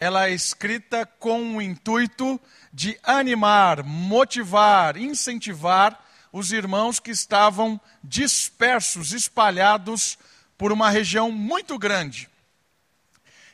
ela 0.00 0.28
é 0.28 0.32
escrita 0.32 1.04
com 1.04 1.58
o 1.58 1.62
intuito 1.62 2.40
de 2.72 2.98
animar, 3.02 3.84
motivar, 3.84 4.96
incentivar 4.96 6.02
os 6.32 6.52
irmãos 6.52 6.98
que 6.98 7.10
estavam 7.10 7.78
dispersos, 8.02 9.12
espalhados 9.12 10.18
por 10.56 10.72
uma 10.72 10.88
região 10.88 11.30
muito 11.30 11.78
grande. 11.78 12.30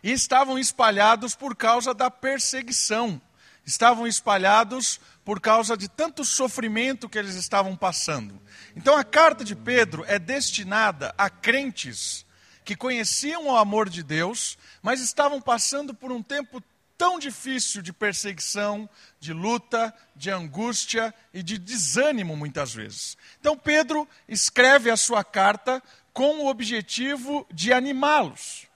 E 0.04 0.12
estavam 0.12 0.56
espalhados 0.56 1.34
por 1.34 1.56
causa 1.56 1.92
da 1.92 2.08
perseguição, 2.08 3.20
estavam 3.64 4.06
espalhados 4.06 5.00
por 5.24 5.40
causa 5.40 5.76
de 5.76 5.88
tanto 5.88 6.24
sofrimento 6.24 7.08
que 7.08 7.18
eles 7.18 7.34
estavam 7.34 7.74
passando. 7.74 8.40
Então 8.76 8.96
a 8.96 9.02
carta 9.02 9.44
de 9.44 9.56
Pedro 9.56 10.04
é 10.06 10.16
destinada 10.16 11.12
a 11.18 11.28
crentes 11.28 12.25
que 12.66 12.74
conheciam 12.74 13.46
o 13.46 13.56
amor 13.56 13.88
de 13.88 14.02
Deus, 14.02 14.58
mas 14.82 15.00
estavam 15.00 15.40
passando 15.40 15.94
por 15.94 16.10
um 16.10 16.20
tempo 16.20 16.60
tão 16.98 17.16
difícil 17.16 17.80
de 17.80 17.92
perseguição, 17.92 18.90
de 19.20 19.32
luta, 19.32 19.94
de 20.16 20.30
angústia 20.30 21.14
e 21.32 21.44
de 21.44 21.58
desânimo 21.58 22.36
muitas 22.36 22.74
vezes. 22.74 23.16
Então 23.38 23.56
Pedro 23.56 24.08
escreve 24.28 24.90
a 24.90 24.96
sua 24.96 25.22
carta 25.22 25.80
com 26.12 26.40
o 26.40 26.48
objetivo 26.48 27.46
de 27.52 27.72
animá-los. 27.72 28.66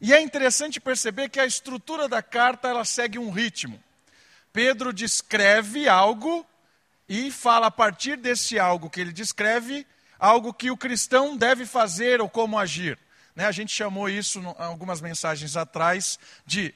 E 0.00 0.14
é 0.14 0.20
interessante 0.20 0.80
perceber 0.80 1.28
que 1.28 1.40
a 1.40 1.46
estrutura 1.46 2.08
da 2.08 2.22
carta 2.22 2.68
ela 2.68 2.84
segue 2.84 3.18
um 3.18 3.30
ritmo. 3.30 3.82
Pedro 4.52 4.92
descreve 4.92 5.88
algo 5.88 6.46
e 7.08 7.32
fala 7.32 7.66
a 7.66 7.72
partir 7.72 8.16
desse 8.16 8.56
algo 8.56 8.88
que 8.88 9.00
ele 9.00 9.12
descreve, 9.12 9.84
algo 10.16 10.54
que 10.54 10.70
o 10.70 10.76
cristão 10.76 11.36
deve 11.36 11.66
fazer 11.66 12.20
ou 12.20 12.28
como 12.28 12.56
agir. 12.56 12.96
Né, 13.34 13.46
a 13.46 13.52
gente 13.52 13.72
chamou 13.72 14.08
isso, 14.08 14.40
algumas 14.58 15.00
mensagens 15.00 15.56
atrás, 15.56 16.18
de 16.44 16.74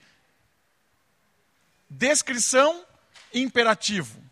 descrição 1.89 2.85
imperativo. 3.33 4.23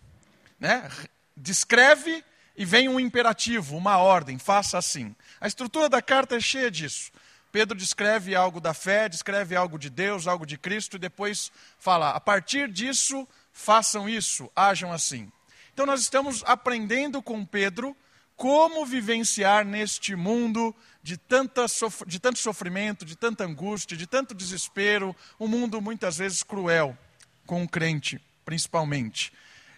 Né? 0.58 0.90
Descreve 1.36 2.24
e 2.56 2.64
vem 2.64 2.88
um 2.88 2.98
imperativo, 2.98 3.76
uma 3.76 3.98
ordem, 3.98 4.38
faça 4.38 4.78
assim. 4.78 5.14
A 5.40 5.46
estrutura 5.46 5.88
da 5.88 6.00
carta 6.00 6.36
é 6.36 6.40
cheia 6.40 6.70
disso. 6.70 7.12
Pedro 7.52 7.76
descreve 7.76 8.34
algo 8.34 8.60
da 8.60 8.74
fé, 8.74 9.08
descreve 9.08 9.54
algo 9.54 9.78
de 9.78 9.88
Deus, 9.88 10.26
algo 10.26 10.44
de 10.44 10.58
Cristo, 10.58 10.96
e 10.96 10.98
depois 10.98 11.52
fala: 11.78 12.10
a 12.10 12.20
partir 12.20 12.68
disso, 12.68 13.28
façam 13.52 14.08
isso, 14.08 14.50
ajam 14.56 14.92
assim. 14.92 15.30
Então, 15.72 15.86
nós 15.86 16.00
estamos 16.00 16.42
aprendendo 16.46 17.22
com 17.22 17.44
Pedro 17.44 17.96
como 18.36 18.84
vivenciar 18.84 19.64
neste 19.64 20.16
mundo 20.16 20.74
de, 21.04 21.18
tanta, 21.18 21.66
de 22.06 22.18
tanto 22.18 22.38
sofrimento, 22.38 23.04
de 23.04 23.14
tanta 23.14 23.44
angústia, 23.44 23.94
de 23.94 24.06
tanto 24.06 24.34
desespero, 24.34 25.14
um 25.38 25.46
mundo 25.46 25.78
muitas 25.78 26.16
vezes 26.16 26.42
cruel, 26.42 26.96
com 27.44 27.62
o 27.62 27.68
crente, 27.68 28.18
principalmente. 28.42 29.30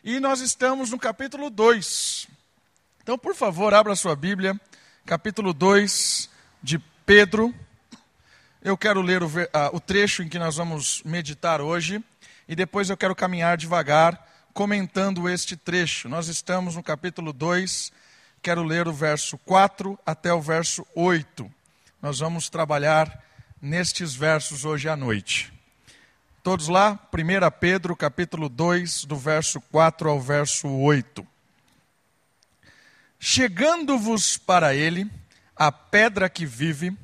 E 0.04 0.20
nós 0.20 0.40
estamos 0.40 0.92
no 0.92 0.98
capítulo 1.00 1.50
2. 1.50 2.28
Então, 3.02 3.18
por 3.18 3.34
favor, 3.34 3.74
abra 3.74 3.96
sua 3.96 4.14
Bíblia, 4.14 4.58
capítulo 5.04 5.52
2 5.52 6.30
de 6.62 6.78
Pedro. 7.04 7.52
Eu 8.62 8.78
quero 8.78 9.02
ler 9.02 9.24
o, 9.24 9.30
o 9.72 9.80
trecho 9.80 10.22
em 10.22 10.28
que 10.28 10.38
nós 10.38 10.54
vamos 10.54 11.02
meditar 11.04 11.60
hoje 11.60 12.00
e 12.46 12.54
depois 12.54 12.88
eu 12.88 12.96
quero 12.96 13.16
caminhar 13.16 13.56
devagar 13.56 14.46
comentando 14.54 15.28
este 15.28 15.56
trecho. 15.56 16.08
Nós 16.08 16.28
estamos 16.28 16.76
no 16.76 16.84
capítulo 16.84 17.32
2, 17.32 17.92
quero 18.46 18.62
ler 18.62 18.86
o 18.86 18.92
verso 18.92 19.36
4 19.38 19.98
até 20.06 20.32
o 20.32 20.40
verso 20.40 20.86
8. 20.94 21.52
Nós 22.00 22.20
vamos 22.20 22.48
trabalhar 22.48 23.20
nestes 23.60 24.14
versos 24.14 24.64
hoje 24.64 24.88
à 24.88 24.94
noite. 24.94 25.52
Todos 26.44 26.68
lá? 26.68 26.96
1 27.12 27.50
Pedro, 27.58 27.96
capítulo 27.96 28.48
2, 28.48 29.04
do 29.04 29.16
verso 29.16 29.60
4 29.60 30.08
ao 30.08 30.20
verso 30.20 30.68
8. 30.68 31.26
Chegando-vos 33.18 34.36
para 34.36 34.76
ele, 34.76 35.10
a 35.56 35.72
pedra 35.72 36.28
que 36.28 36.46
vive, 36.46 36.96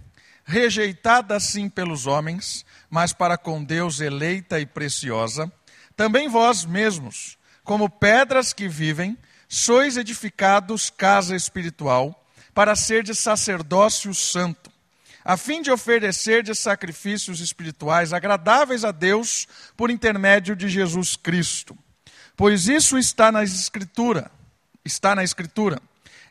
rejeitada 0.45 1.41
sim 1.41 1.69
pelos 1.69 2.07
homens, 2.07 2.65
mas 2.89 3.13
para 3.13 3.37
com 3.37 3.65
Deus 3.65 3.99
eleita 3.99 4.61
e 4.61 4.67
preciosa, 4.67 5.53
também 5.97 6.29
vós 6.29 6.65
mesmos, 6.65 7.37
como 7.65 7.91
pedras 7.91 8.53
que 8.53 8.69
vivem, 8.69 9.19
sois 9.55 9.99
edificados 9.99 10.89
casa 10.89 11.37
espiritual, 11.37 12.27
para 12.55 12.75
ser 12.75 13.03
de 13.03 13.15
sacerdócio 13.15 14.15
santo, 14.15 14.73
a 15.23 15.37
fim 15.37 15.61
de 15.61 15.71
oferecer 15.71 16.43
de 16.43 16.55
sacrifícios 16.55 17.39
espirituais 17.39 18.15
agradáveis 18.15 18.83
a 18.83 18.91
Deus 18.91 19.47
por 19.77 19.91
intermédio 19.91 20.57
de 20.57 20.71
Jesus 20.71 21.17
Cristo. 21.17 21.77
Pois 22.35 22.67
isso 22.67 22.97
está 22.97 23.31
na 23.31 23.45
escritura, 23.45 24.31
está 24.83 25.15
na 25.15 25.23
escritura. 25.23 25.79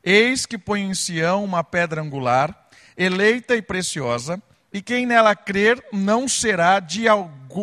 Eis 0.03 0.47
que 0.47 0.57
põe 0.57 0.81
em 0.81 0.95
Sião 0.95 1.43
uma 1.43 1.63
pedra 1.63 2.01
angular, 2.01 2.69
eleita 2.97 3.55
e 3.55 3.61
preciosa, 3.61 4.41
e 4.73 4.81
quem 4.81 5.05
nela 5.05 5.35
crer 5.35 5.79
não 5.93 6.27
será 6.27 6.79
de, 6.79 7.03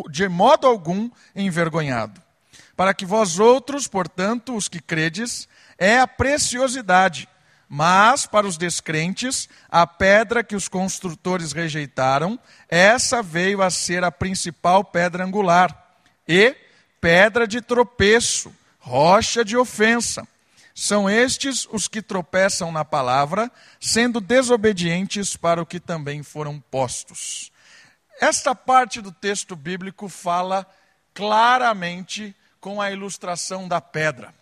de 0.09 0.29
modo 0.29 0.65
algum 0.65 1.11
envergonhado. 1.35 2.21
Para 2.77 2.93
que 2.93 3.05
vós 3.05 3.39
outros, 3.39 3.89
portanto, 3.89 4.55
os 4.55 4.69
que 4.69 4.79
credes, 4.79 5.48
é 5.79 5.99
a 5.99 6.07
preciosidade, 6.07 7.27
mas 7.67 8.25
para 8.25 8.45
os 8.45 8.57
descrentes, 8.57 9.47
a 9.69 9.87
pedra 9.87 10.43
que 10.43 10.55
os 10.55 10.67
construtores 10.67 11.51
rejeitaram, 11.51 12.37
essa 12.67 13.23
veio 13.23 13.61
a 13.61 13.69
ser 13.69 14.03
a 14.03 14.11
principal 14.11 14.83
pedra 14.83 15.23
angular, 15.23 15.75
e 16.27 16.55
pedra 16.99 17.47
de 17.47 17.61
tropeço, 17.61 18.53
rocha 18.79 19.43
de 19.45 19.55
ofensa 19.55 20.27
são 20.79 21.09
estes 21.09 21.67
os 21.73 21.89
que 21.89 22.01
tropeçam 22.01 22.71
na 22.71 22.85
palavra, 22.85 23.51
sendo 23.81 24.21
desobedientes 24.21 25.35
para 25.35 25.61
o 25.61 25.65
que 25.65 25.77
também 25.77 26.23
foram 26.23 26.57
postos. 26.57 27.51
Esta 28.21 28.55
parte 28.55 29.01
do 29.01 29.11
texto 29.11 29.57
bíblico 29.57 30.07
fala 30.07 30.65
claramente 31.13 32.33
com 32.61 32.81
a 32.81 32.91
ilustração 32.91 33.67
da 33.67 33.81
pedra. 33.81 34.33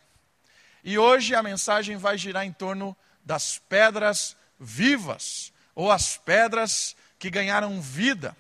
E 0.88 0.98
hoje 0.98 1.36
a 1.36 1.44
mensagem 1.44 1.98
vai 1.98 2.18
girar 2.18 2.46
em 2.46 2.54
torno 2.54 2.96
das 3.22 3.60
pedras 3.68 4.38
vivas, 4.58 5.52
ou 5.76 5.92
as 5.92 6.16
pedras 6.16 6.96
que 7.20 7.30
ganharam 7.30 7.82
vida. 7.82 8.34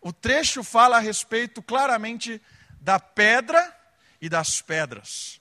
O 0.00 0.12
trecho 0.12 0.64
fala 0.64 0.96
a 0.96 0.98
respeito 0.98 1.62
claramente 1.62 2.42
da 2.80 2.98
pedra 2.98 3.72
e 4.20 4.28
das 4.28 4.60
pedras. 4.60 5.40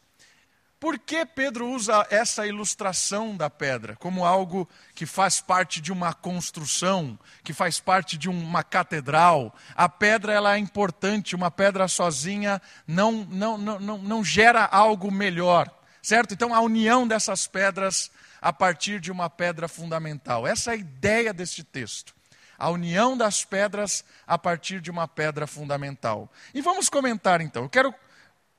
Por 0.80 1.00
que 1.00 1.26
Pedro 1.26 1.68
usa 1.68 2.06
essa 2.12 2.46
ilustração 2.46 3.36
da 3.36 3.50
pedra 3.50 3.96
como 3.96 4.24
algo 4.24 4.70
que 4.94 5.08
faz 5.08 5.42
parte 5.42 5.82
de 5.82 5.92
uma 5.92 6.14
construção, 6.14 7.18
que 7.44 7.54
faz 7.54 7.80
parte 7.80 8.20
de 8.20 8.30
uma 8.30 8.64
catedral? 8.64 9.56
A 9.76 9.90
pedra 9.90 10.32
ela 10.32 10.54
é 10.56 10.60
importante, 10.60 11.36
uma 11.36 11.50
pedra 11.50 11.88
sozinha 11.88 12.62
não, 12.86 13.26
não, 13.26 13.58
não, 13.58 13.80
não, 13.80 13.98
não 13.98 14.24
gera 14.24 14.64
algo 14.64 15.12
melhor, 15.12 15.72
certo? 16.02 16.34
Então 16.34 16.54
a 16.54 16.62
união 16.62 17.08
dessas 17.08 17.48
pedras 17.48 18.12
a 18.42 18.52
partir 18.52 19.00
de 19.00 19.12
uma 19.12 19.30
pedra 19.30 19.68
fundamental. 19.68 20.48
Essa 20.48 20.72
é 20.72 20.74
a 20.74 20.78
ideia 20.78 21.34
deste 21.34 21.64
texto. 21.64 22.14
A 22.58 22.70
união 22.70 23.16
das 23.16 23.46
pedras 23.46 24.04
a 24.26 24.38
partir 24.38 24.82
de 24.82 24.90
uma 24.90 25.08
pedra 25.08 25.46
fundamental. 25.46 26.32
E 26.54 26.62
vamos 26.62 26.90
comentar 26.90 27.42
então. 27.42 27.64
Eu 27.64 27.70
quero 27.70 27.94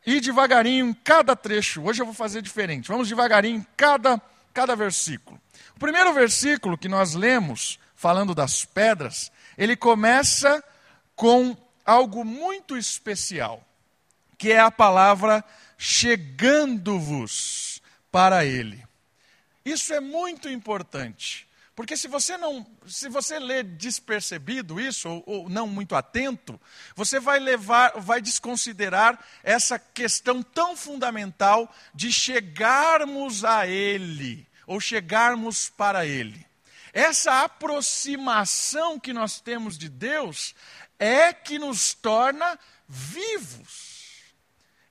ir 0.07 0.21
devagarinho 0.21 0.87
em 0.87 0.93
cada 0.93 1.35
trecho. 1.37 1.83
Hoje 1.83 2.03
eu 2.03 2.07
vou 2.07 2.15
fazer 2.15 2.43
diferente. 2.43 2.89
Vamos 2.89 3.09
devagarinho 3.09 3.59
em 3.59 3.67
cada, 3.77 4.21
cada 4.53 4.75
versículo. 4.75 5.41
O 5.77 5.79
primeiro 5.79 6.13
versículo 6.13 6.79
que 6.79 6.89
nós 6.89 7.15
lemos, 7.15 7.79
falando 7.95 8.35
das 8.35 8.65
pedras, 8.65 9.31
ele 9.57 9.77
começa 9.77 10.63
com 11.15 11.57
algo 11.85 12.25
muito 12.25 12.77
especial, 12.77 13.65
que 14.39 14.53
é 14.53 14.61
a 14.61 14.71
palavra 14.71 15.45
chegando-vos 15.85 17.83
para 18.09 18.45
ele. 18.45 18.81
Isso 19.65 19.93
é 19.93 19.99
muito 19.99 20.49
importante. 20.49 21.49
Porque 21.75 21.97
se 21.97 22.07
você 22.07 22.37
não, 22.37 22.65
se 22.87 23.09
você 23.09 23.41
lê 23.41 23.65
despercebido 23.65 24.81
isso 24.81 25.09
ou, 25.09 25.25
ou, 25.27 25.49
não 25.49 25.67
muito 25.67 25.97
atento, 25.97 26.61
você 26.95 27.19
vai 27.19 27.41
levar, 27.41 27.95
vai 27.97 28.21
desconsiderar 28.21 29.19
essa 29.43 29.77
questão 29.77 30.41
tão 30.41 30.77
fundamental 30.77 31.75
de 31.93 32.13
chegarmos 32.13 33.45
a 33.45 33.67
ele 33.67 34.47
ou 34.69 34.79
chegarmos 34.79 35.69
para 35.69 36.07
ele. 36.07 36.47
Essa 36.93 37.43
aproximação 37.43 39.01
que 39.01 39.13
nós 39.13 39.41
temos 39.41 39.77
de 39.77 39.89
Deus 39.89 40.55
é 40.97 41.33
que 41.33 41.59
nos 41.59 41.93
torna 41.93 42.57
vivos. 42.87 43.92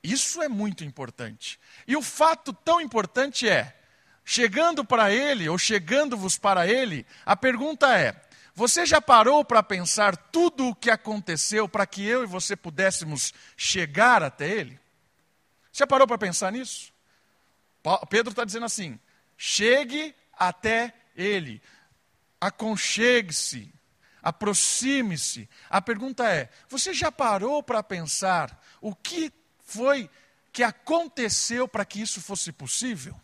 Isso 0.04 0.42
é 0.42 0.48
muito 0.48 0.84
importante. 0.84 1.60
E 1.88 1.96
o 1.96 2.02
fato 2.02 2.54
tão 2.54 2.82
importante 2.82 3.48
é 3.48 3.78
Chegando 4.24 4.86
para 4.86 5.12
ele, 5.12 5.50
ou 5.50 5.58
chegando-vos 5.58 6.38
para 6.38 6.68
ele, 6.68 7.06
a 7.26 7.36
pergunta 7.36 7.98
é: 7.98 8.16
Você 8.54 8.86
já 8.86 9.02
parou 9.02 9.44
para 9.44 9.64
pensar 9.64 10.16
tudo 10.16 10.70
o 10.70 10.76
que 10.76 10.90
aconteceu 10.90 11.68
para 11.68 11.88
que 11.88 12.06
eu 12.06 12.24
e 12.24 12.28
você 12.28 12.56
pudéssemos 12.56 13.34
chegar 13.58 14.22
até 14.22 14.48
Ele? 14.48 14.80
Já 15.74 15.88
parou 15.88 16.08
para 16.08 16.18
pensar 16.18 16.52
nisso? 16.52 16.94
Pedro 18.10 18.32
está 18.32 18.46
dizendo 18.46 18.66
assim: 18.66 19.00
chegue 19.36 20.16
até 20.38 20.94
Ele, 21.16 21.62
aconchegue-se, 22.40 23.74
aproxime-se. 24.22 25.50
A 25.68 25.82
pergunta 25.82 26.32
é: 26.32 26.50
você 26.70 26.94
já 26.94 27.12
parou 27.12 27.64
para 27.64 27.82
pensar 27.82 28.64
o 28.80 28.96
que 28.96 29.32
foi 29.72 30.10
que 30.52 30.64
aconteceu 30.64 31.68
para 31.68 31.86
que 31.86 32.02
isso 32.02 32.22
fosse 32.22 32.52
possível? 32.52 33.20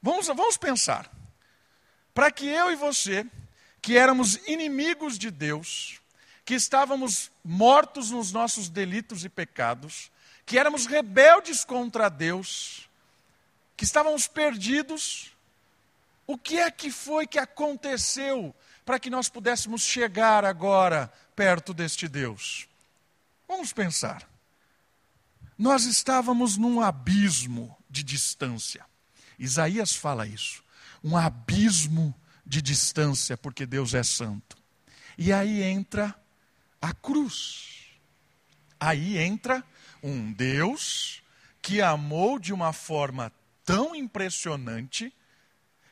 Vamos, 0.00 0.26
vamos 0.26 0.56
pensar. 0.56 1.10
Para 2.14 2.30
que 2.30 2.46
eu 2.46 2.72
e 2.72 2.76
você, 2.76 3.26
que 3.82 3.98
éramos 3.98 4.36
inimigos 4.46 5.18
de 5.18 5.30
Deus, 5.30 6.00
que 6.44 6.54
estávamos 6.54 7.30
mortos 7.44 8.10
nos 8.10 8.32
nossos 8.32 8.68
delitos 8.68 9.24
e 9.24 9.28
pecados, 9.28 10.10
que 10.46 10.58
éramos 10.58 10.86
rebeldes 10.86 11.64
contra 11.64 12.08
Deus, 12.08 12.88
que 13.76 13.84
estávamos 13.84 14.26
perdidos, 14.26 15.32
o 16.26 16.38
que 16.38 16.58
é 16.58 16.70
que 16.70 16.90
foi 16.90 17.26
que 17.26 17.38
aconteceu 17.38 18.54
para 18.84 18.98
que 18.98 19.10
nós 19.10 19.28
pudéssemos 19.28 19.82
chegar 19.82 20.44
agora 20.44 21.12
perto 21.34 21.74
deste 21.74 22.08
Deus? 22.08 22.68
Vamos 23.46 23.72
pensar. 23.72 24.26
Nós 25.58 25.84
estávamos 25.84 26.56
num 26.56 26.80
abismo 26.80 27.76
de 27.88 28.02
distância. 28.02 28.84
Isaías 29.38 29.94
fala 29.94 30.26
isso. 30.26 30.62
Um 31.02 31.16
abismo 31.16 32.14
de 32.44 32.60
distância, 32.60 33.36
porque 33.36 33.64
Deus 33.66 33.94
é 33.94 34.02
santo. 34.02 34.56
E 35.16 35.32
aí 35.32 35.62
entra 35.62 36.14
a 36.80 36.92
cruz. 36.92 37.86
Aí 38.78 39.18
entra 39.18 39.64
um 40.02 40.32
Deus 40.32 41.22
que 41.62 41.80
amou 41.80 42.38
de 42.38 42.52
uma 42.52 42.72
forma 42.72 43.32
tão 43.64 43.94
impressionante 43.94 45.12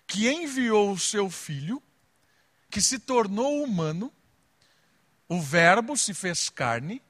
que 0.06 0.30
enviou 0.30 0.92
o 0.92 0.98
seu 0.98 1.28
filho, 1.30 1.82
que 2.70 2.80
se 2.80 2.98
tornou 2.98 3.62
humano, 3.62 4.12
o 5.28 5.40
Verbo 5.40 5.96
se 5.96 6.12
fez 6.12 6.48
carne 6.48 7.02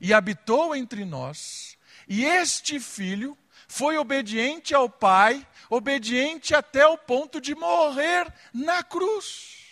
e 0.00 0.12
habitou 0.12 0.74
entre 0.74 1.04
nós, 1.04 1.78
e 2.08 2.24
este 2.24 2.78
filho 2.80 3.36
foi 3.68 3.96
obediente 3.96 4.74
ao 4.74 4.88
Pai, 4.88 5.46
obediente 5.70 6.54
até 6.54 6.86
o 6.86 6.98
ponto 6.98 7.40
de 7.40 7.54
morrer 7.54 8.32
na 8.52 8.82
cruz. 8.82 9.62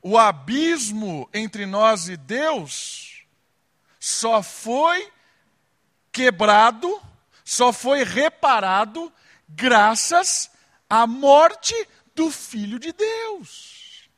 O 0.00 0.16
abismo 0.16 1.28
entre 1.34 1.66
nós 1.66 2.08
e 2.08 2.16
Deus 2.16 3.24
só 3.98 4.42
foi 4.42 5.12
quebrado, 6.12 7.02
só 7.44 7.72
foi 7.72 8.04
reparado 8.04 9.12
graças 9.48 10.50
à 10.88 11.06
morte 11.06 11.74
do 12.14 12.30
Filho 12.30 12.78
de 12.78 12.92
Deus. 12.92 14.08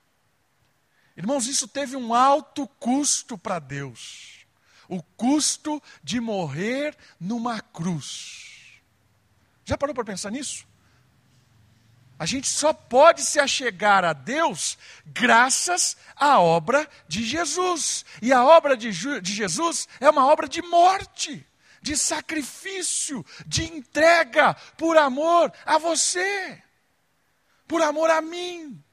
Irmãos, 1.16 1.46
isso 1.46 1.66
teve 1.66 1.96
um 1.96 2.14
alto 2.14 2.66
custo 2.78 3.38
para 3.38 3.58
Deus 3.58 4.30
o 4.90 5.00
custo 5.16 5.81
de 6.02 6.20
morrer 6.20 6.96
numa 7.19 7.60
cruz. 7.60 8.81
Já 9.64 9.78
parou 9.78 9.94
para 9.94 10.04
pensar 10.04 10.31
nisso? 10.31 10.66
A 12.19 12.26
gente 12.26 12.48
só 12.48 12.72
pode 12.72 13.22
se 13.22 13.38
achegar 13.38 14.04
a 14.04 14.12
Deus 14.12 14.76
graças 15.06 15.96
à 16.14 16.38
obra 16.40 16.87
de 17.08 17.25
Jesus. 17.25 18.04
E 18.20 18.32
a 18.32 18.44
obra 18.44 18.76
de, 18.76 18.90
de, 19.22 19.32
Jesus 19.32 19.88
é 20.00 20.10
uma 20.10 20.26
obra 20.26 20.46
de 20.46 20.60
morte, 20.60 21.46
de 21.81 21.96
sacrifício, 21.96 23.25
de 23.46 23.64
entrega 23.72 24.54
por 24.76 24.98
amor 24.98 25.50
a 25.64 25.78
você, 25.78 26.62
por 27.66 27.81
amor 27.81 28.10
a 28.10 28.20
mim. 28.20 28.84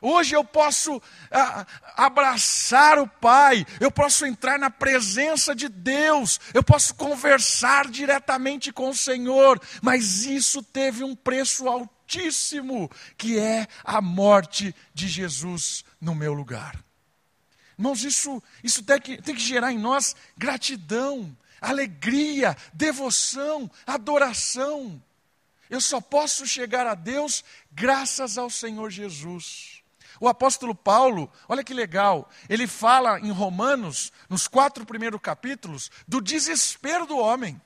Hoje 0.00 0.34
eu 0.34 0.44
posso 0.44 1.00
ah, 1.30 1.66
abraçar 1.96 2.98
o 2.98 3.08
Pai, 3.08 3.66
eu 3.80 3.90
posso 3.90 4.26
entrar 4.26 4.58
na 4.58 4.70
presença 4.70 5.54
de 5.54 5.68
Deus, 5.68 6.38
eu 6.52 6.62
posso 6.62 6.94
conversar 6.94 7.88
diretamente 7.88 8.72
com 8.72 8.90
o 8.90 8.94
Senhor, 8.94 9.60
mas 9.80 10.24
isso 10.24 10.62
teve 10.62 11.02
um 11.02 11.16
preço 11.16 11.68
altíssimo, 11.68 12.90
que 13.16 13.38
é 13.38 13.66
a 13.82 14.00
morte 14.00 14.74
de 14.92 15.08
Jesus 15.08 15.84
no 16.00 16.14
meu 16.14 16.34
lugar. 16.34 16.84
Irmãos, 17.78 18.04
isso, 18.04 18.42
isso 18.62 18.82
tem, 18.82 19.00
que, 19.00 19.20
tem 19.20 19.34
que 19.34 19.42
gerar 19.42 19.72
em 19.72 19.78
nós 19.78 20.14
gratidão, 20.36 21.36
alegria, 21.60 22.56
devoção, 22.72 23.70
adoração. 23.86 25.02
Eu 25.68 25.80
só 25.80 26.00
posso 26.00 26.46
chegar 26.46 26.86
a 26.86 26.94
Deus 26.94 27.44
graças 27.72 28.38
ao 28.38 28.48
Senhor 28.48 28.90
Jesus. 28.90 29.75
O 30.20 30.28
apóstolo 30.28 30.74
Paulo, 30.74 31.30
olha 31.48 31.64
que 31.64 31.74
legal, 31.74 32.28
ele 32.48 32.66
fala 32.66 33.20
em 33.20 33.30
Romanos, 33.30 34.12
nos 34.28 34.48
quatro 34.48 34.84
primeiros 34.86 35.20
capítulos, 35.20 35.90
do 36.06 36.20
desespero 36.20 37.06
do 37.06 37.18
homem. 37.18 37.60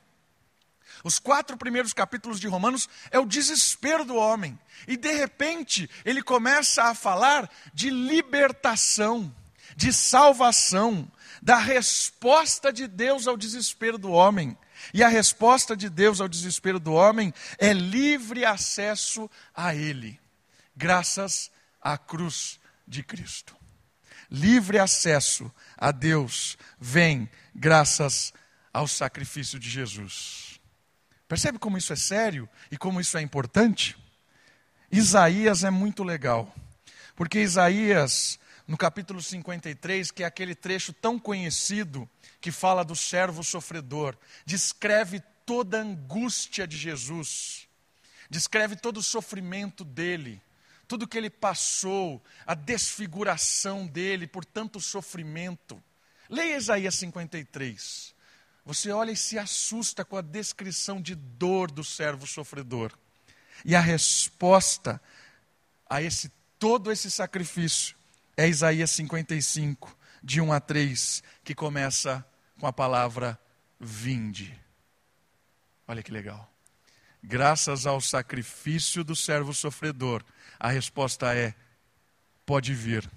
Os 1.03 1.19
quatro 1.19 1.57
primeiros 1.57 1.93
capítulos 1.93 2.41
de 2.41 2.49
Romanos 2.49 2.89
é 3.11 3.19
o 3.19 3.27
desespero 3.27 4.05
do 4.05 4.17
homem. 4.17 4.59
E 4.87 4.97
de 4.97 5.13
repente, 5.13 5.89
ele 6.05 6.23
começa 6.23 6.85
a 6.85 6.95
falar 6.95 7.51
de 7.73 7.91
libertação, 7.91 9.35
de 9.77 9.93
salvação, 9.93 11.11
da 11.41 11.57
resposta 11.57 12.73
de 12.73 12.87
Deus 12.87 13.27
ao 13.27 13.37
desespero 13.37 13.97
do 13.97 14.11
homem. 14.11 14.57
E 14.93 15.03
a 15.03 15.09
resposta 15.09 15.77
de 15.77 15.89
Deus 15.89 16.21
ao 16.21 16.29
desespero 16.29 16.79
do 16.79 16.93
homem 16.93 17.33
é 17.59 17.73
livre 17.73 18.45
acesso 18.45 19.31
a 19.55 19.75
Ele, 19.75 20.19
graças 20.77 21.51
à 21.81 21.97
cruz 21.97 22.61
de 22.87 23.03
Cristo. 23.03 23.57
Livre 24.31 24.79
acesso 24.79 25.53
a 25.77 25.91
Deus 25.91 26.57
vem 26.79 27.29
graças 27.55 28.33
ao 28.73 28.87
sacrifício 28.87 29.59
de 29.59 29.69
Jesus. 29.69 30.61
Percebe 31.27 31.59
como 31.59 31.79
isso 31.79 31.93
é 31.93 31.97
sério 31.97 32.49
e 32.71 32.77
como 32.77 33.01
isso 33.01 33.17
é 33.17 33.23
importante? 33.23 33.97
Isaías 34.91 35.63
é 35.63 35.71
muito 35.71 36.03
legal, 36.03 36.53
porque 37.15 37.41
Isaías, 37.41 38.39
no 38.67 38.77
capítulo 38.77 39.23
53, 39.23 40.11
que 40.11 40.25
é 40.25 40.27
aquele 40.27 40.55
trecho 40.55 40.93
tão 40.93 41.19
conhecido 41.19 42.09
que 42.41 42.51
fala 42.51 42.85
do 42.85 42.97
servo 42.97 43.45
sofredor, 43.45 44.17
descreve 44.45 45.21
toda 45.47 45.79
a 45.79 45.83
angústia 45.83 46.67
de 46.67 46.77
Jesus, 46.77 47.69
descreve 48.29 48.75
todo 48.77 48.99
o 48.99 49.03
sofrimento 49.03 49.85
dele 49.85 50.43
tudo 50.91 51.07
que 51.07 51.17
ele 51.17 51.31
passou, 51.31 52.21
a 52.45 52.53
desfiguração 52.53 53.87
dele 53.87 54.27
por 54.27 54.45
tanto 54.45 54.81
sofrimento. 54.81 55.81
Leia 56.29 56.57
Isaías 56.57 56.97
53. 56.97 58.13
Você 58.65 58.91
olha 58.91 59.13
e 59.13 59.17
se 59.17 59.39
assusta 59.39 60.05
com 60.05 60.17
a 60.17 60.21
descrição 60.21 61.01
de 61.01 61.15
dor 61.15 61.71
do 61.71 61.85
servo 61.85 62.27
sofredor. 62.27 62.93
E 63.65 63.77
a 63.77 63.81
resposta 63.81 65.01
a 65.89 66.03
esse 66.03 66.29
todo 66.59 66.91
esse 66.91 67.09
sacrifício 67.09 67.97
é 68.37 68.49
Isaías 68.49 68.91
55, 68.91 69.97
de 70.21 70.41
1 70.41 70.53
a 70.53 70.59
3, 70.59 71.23
que 71.45 71.55
começa 71.55 72.27
com 72.59 72.67
a 72.67 72.73
palavra 72.73 73.39
vinde. 73.79 74.59
Olha 75.87 76.03
que 76.03 76.11
legal. 76.11 76.50
Graças 77.23 77.87
ao 77.87 78.01
sacrifício 78.01 79.05
do 79.05 79.15
servo 79.15 79.53
sofredor, 79.53 80.23
a 80.59 80.71
resposta 80.71 81.35
é: 81.35 81.55
pode 82.47 82.75
vir, 82.75 83.09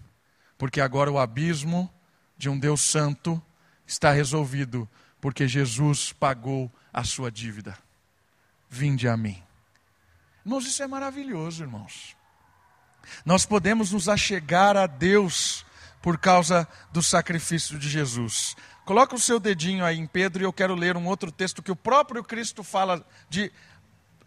porque 0.58 0.82
agora 0.82 1.12
o 1.12 1.18
abismo 1.18 1.92
de 2.38 2.50
um 2.50 2.60
Deus 2.60 2.82
Santo 2.82 3.42
está 3.88 4.12
resolvido, 4.12 4.90
porque 5.22 5.48
Jesus 5.48 6.12
pagou 6.12 6.72
a 6.92 7.04
sua 7.04 7.32
dívida. 7.32 7.78
Vinde 8.70 9.08
a 9.08 9.16
mim. 9.16 9.42
Irmãos, 10.46 10.66
isso 10.66 10.84
é 10.84 10.88
maravilhoso, 10.88 11.64
irmãos. 11.64 12.18
Nós 13.26 13.46
podemos 13.46 13.92
nos 13.92 14.10
achegar 14.10 14.76
a 14.76 14.88
Deus 14.88 15.66
por 16.02 16.18
causa 16.18 16.68
do 16.92 17.02
sacrifício 17.02 17.80
de 17.80 17.90
Jesus. 17.90 18.56
Coloca 18.84 19.16
o 19.16 19.20
seu 19.20 19.40
dedinho 19.40 19.86
aí 19.86 19.98
em 19.98 20.06
Pedro 20.06 20.44
e 20.44 20.46
eu 20.46 20.52
quero 20.52 20.76
ler 20.76 20.98
um 20.98 21.08
outro 21.08 21.32
texto 21.32 21.64
que 21.64 21.72
o 21.72 21.76
próprio 21.76 22.22
Cristo 22.22 22.62
fala 22.62 23.06
de 23.30 23.50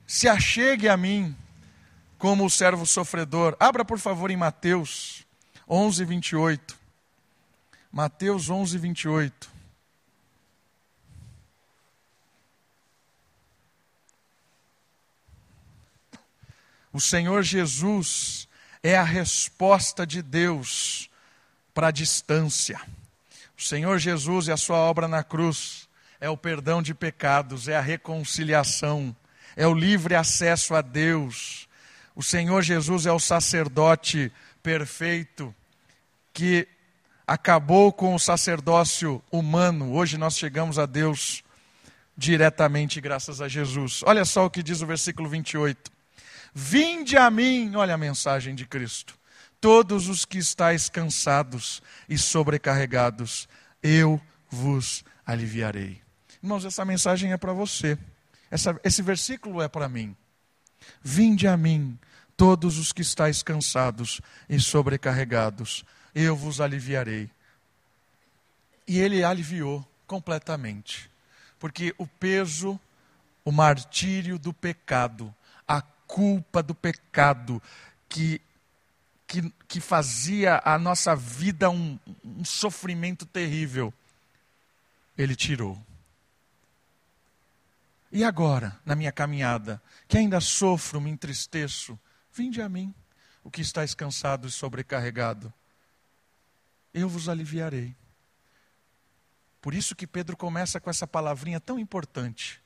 se 0.07 0.29
achegue 0.29 0.89
a 0.89 0.97
mim 0.97 1.37
como 2.19 2.45
o 2.45 2.51
servo 2.51 2.87
sofredor. 2.87 3.57
Abra, 3.59 3.85
por 3.85 3.99
favor, 3.99 4.31
em 4.31 4.37
Mateus 4.37 5.27
11, 5.69 6.05
28. 6.05 6.79
Mateus 7.91 8.49
11, 8.49 8.79
28. 8.79 9.57
O 16.93 17.01
Senhor 17.01 17.43
Jesus 17.43 18.49
é 18.83 18.97
a 18.97 19.03
resposta 19.03 20.07
de 20.07 20.23
Deus 20.23 21.11
para 21.75 21.89
a 21.89 21.91
distância. 21.91 22.81
O 23.59 23.61
Senhor 23.61 23.99
Jesus 23.99 24.49
e 24.49 24.53
a 24.53 24.57
sua 24.57 24.79
obra 24.79 25.07
na 25.07 25.23
cruz 25.23 25.89
é 26.19 26.31
o 26.31 26.37
perdão 26.37 26.81
de 26.81 26.95
pecados, 26.95 27.69
é 27.69 27.77
a 27.77 27.83
reconciliação, 27.83 29.15
é 29.57 29.67
o 29.67 29.75
livre 29.75 30.15
acesso 30.15 30.75
a 30.75 30.83
Deus. 30.83 31.67
O 32.15 32.23
Senhor 32.23 32.63
Jesus 32.63 33.07
é 33.07 33.13
o 33.13 33.19
sacerdote 33.19 34.31
perfeito 34.63 35.55
que 36.33 36.69
acabou 37.27 37.91
com 37.93 38.15
o 38.15 38.19
sacerdócio 38.19 39.23
humano. 39.33 39.95
Hoje 39.95 40.19
nós 40.19 40.37
chegamos 40.37 40.79
a 40.79 40.85
Deus 40.85 41.43
diretamente 42.17 43.01
graças 43.01 43.41
a 43.41 43.49
Jesus. 43.49 44.03
Olha 44.05 44.25
só 44.25 44.45
o 44.45 44.51
que 44.51 44.63
diz 44.63 44.83
o 44.83 44.87
versículo 44.87 45.29
28. 45.29 45.91
Vinde 46.55 47.17
a 47.17 47.31
mim, 47.31 47.75
olha 47.75 47.95
a 47.95 47.99
mensagem 47.99 48.55
de 48.55 48.67
Cristo, 48.67 49.19
todos 49.61 50.09
os 50.09 50.25
que 50.25 50.39
estáis 50.39 50.89
cansados 50.89 51.83
e 52.09 52.17
sobrecarregados, 52.17 53.49
eu 53.83 54.21
vos 54.49 55.05
aliviarei. 55.27 56.01
Irmãos, 56.43 56.65
essa 56.65 56.85
mensagem 56.85 57.33
é 57.33 57.37
para 57.37 57.53
você. 57.53 57.99
Essa, 58.51 58.79
esse 58.85 59.03
versículo 59.03 59.61
é 59.61 59.69
para 59.69 59.89
mim. 59.89 60.17
Vinde 61.03 61.49
a 61.49 61.57
mim, 61.57 61.99
todos 62.37 62.79
os 62.79 62.93
que 62.93 63.03
estáis 63.03 63.43
cansados 63.43 64.21
e 64.49 64.61
sobrecarregados, 64.61 65.85
eu 66.15 66.37
vos 66.37 66.61
aliviarei. 66.61 67.31
E 68.87 68.99
ele 69.01 69.25
aliviou 69.25 69.87
completamente. 70.07 71.11
Porque 71.59 71.95
o 71.99 72.07
peso, 72.07 72.79
o 73.45 73.51
martírio 73.51 74.39
do 74.39 74.53
pecado, 74.53 75.35
a 75.67 75.81
culpa 75.81 76.63
do 76.63 76.75
pecado 76.75 77.61
que, 78.09 78.41
que, 79.27 79.53
que 79.67 79.81
fazia 79.81 80.61
a 80.65 80.79
nossa 80.79 81.17
vida 81.17 81.69
um, 81.71 81.99
um 82.25 82.45
sofrimento 82.45 83.27
terrível, 83.27 83.93
ele 85.17 85.35
tirou. 85.35 85.81
E 88.17 88.25
agora, 88.25 88.81
na 88.83 88.97
minha 88.97 89.13
caminhada, 89.13 89.83
que 90.09 90.17
ainda 90.17 90.41
sofro, 90.41 91.03
me 91.03 91.11
entristeço, 91.11 92.01
vinde 92.33 92.63
a 92.63 92.67
mim, 92.67 92.95
o 93.45 93.51
que 93.51 93.61
estáis 93.61 93.95
cansado 93.95 94.49
e 94.49 94.51
sobrecarregado 94.51 95.53
eu 96.95 97.11
vos 97.11 97.29
aliviarei. 97.29 97.95
Por 99.61 99.75
isso 99.75 99.95
que 99.95 100.07
Pedro 100.07 100.35
começa 100.35 100.81
com 100.81 100.89
essa 100.89 101.07
palavrinha 101.07 101.61
tão 101.61 101.79
importante. 101.79 102.59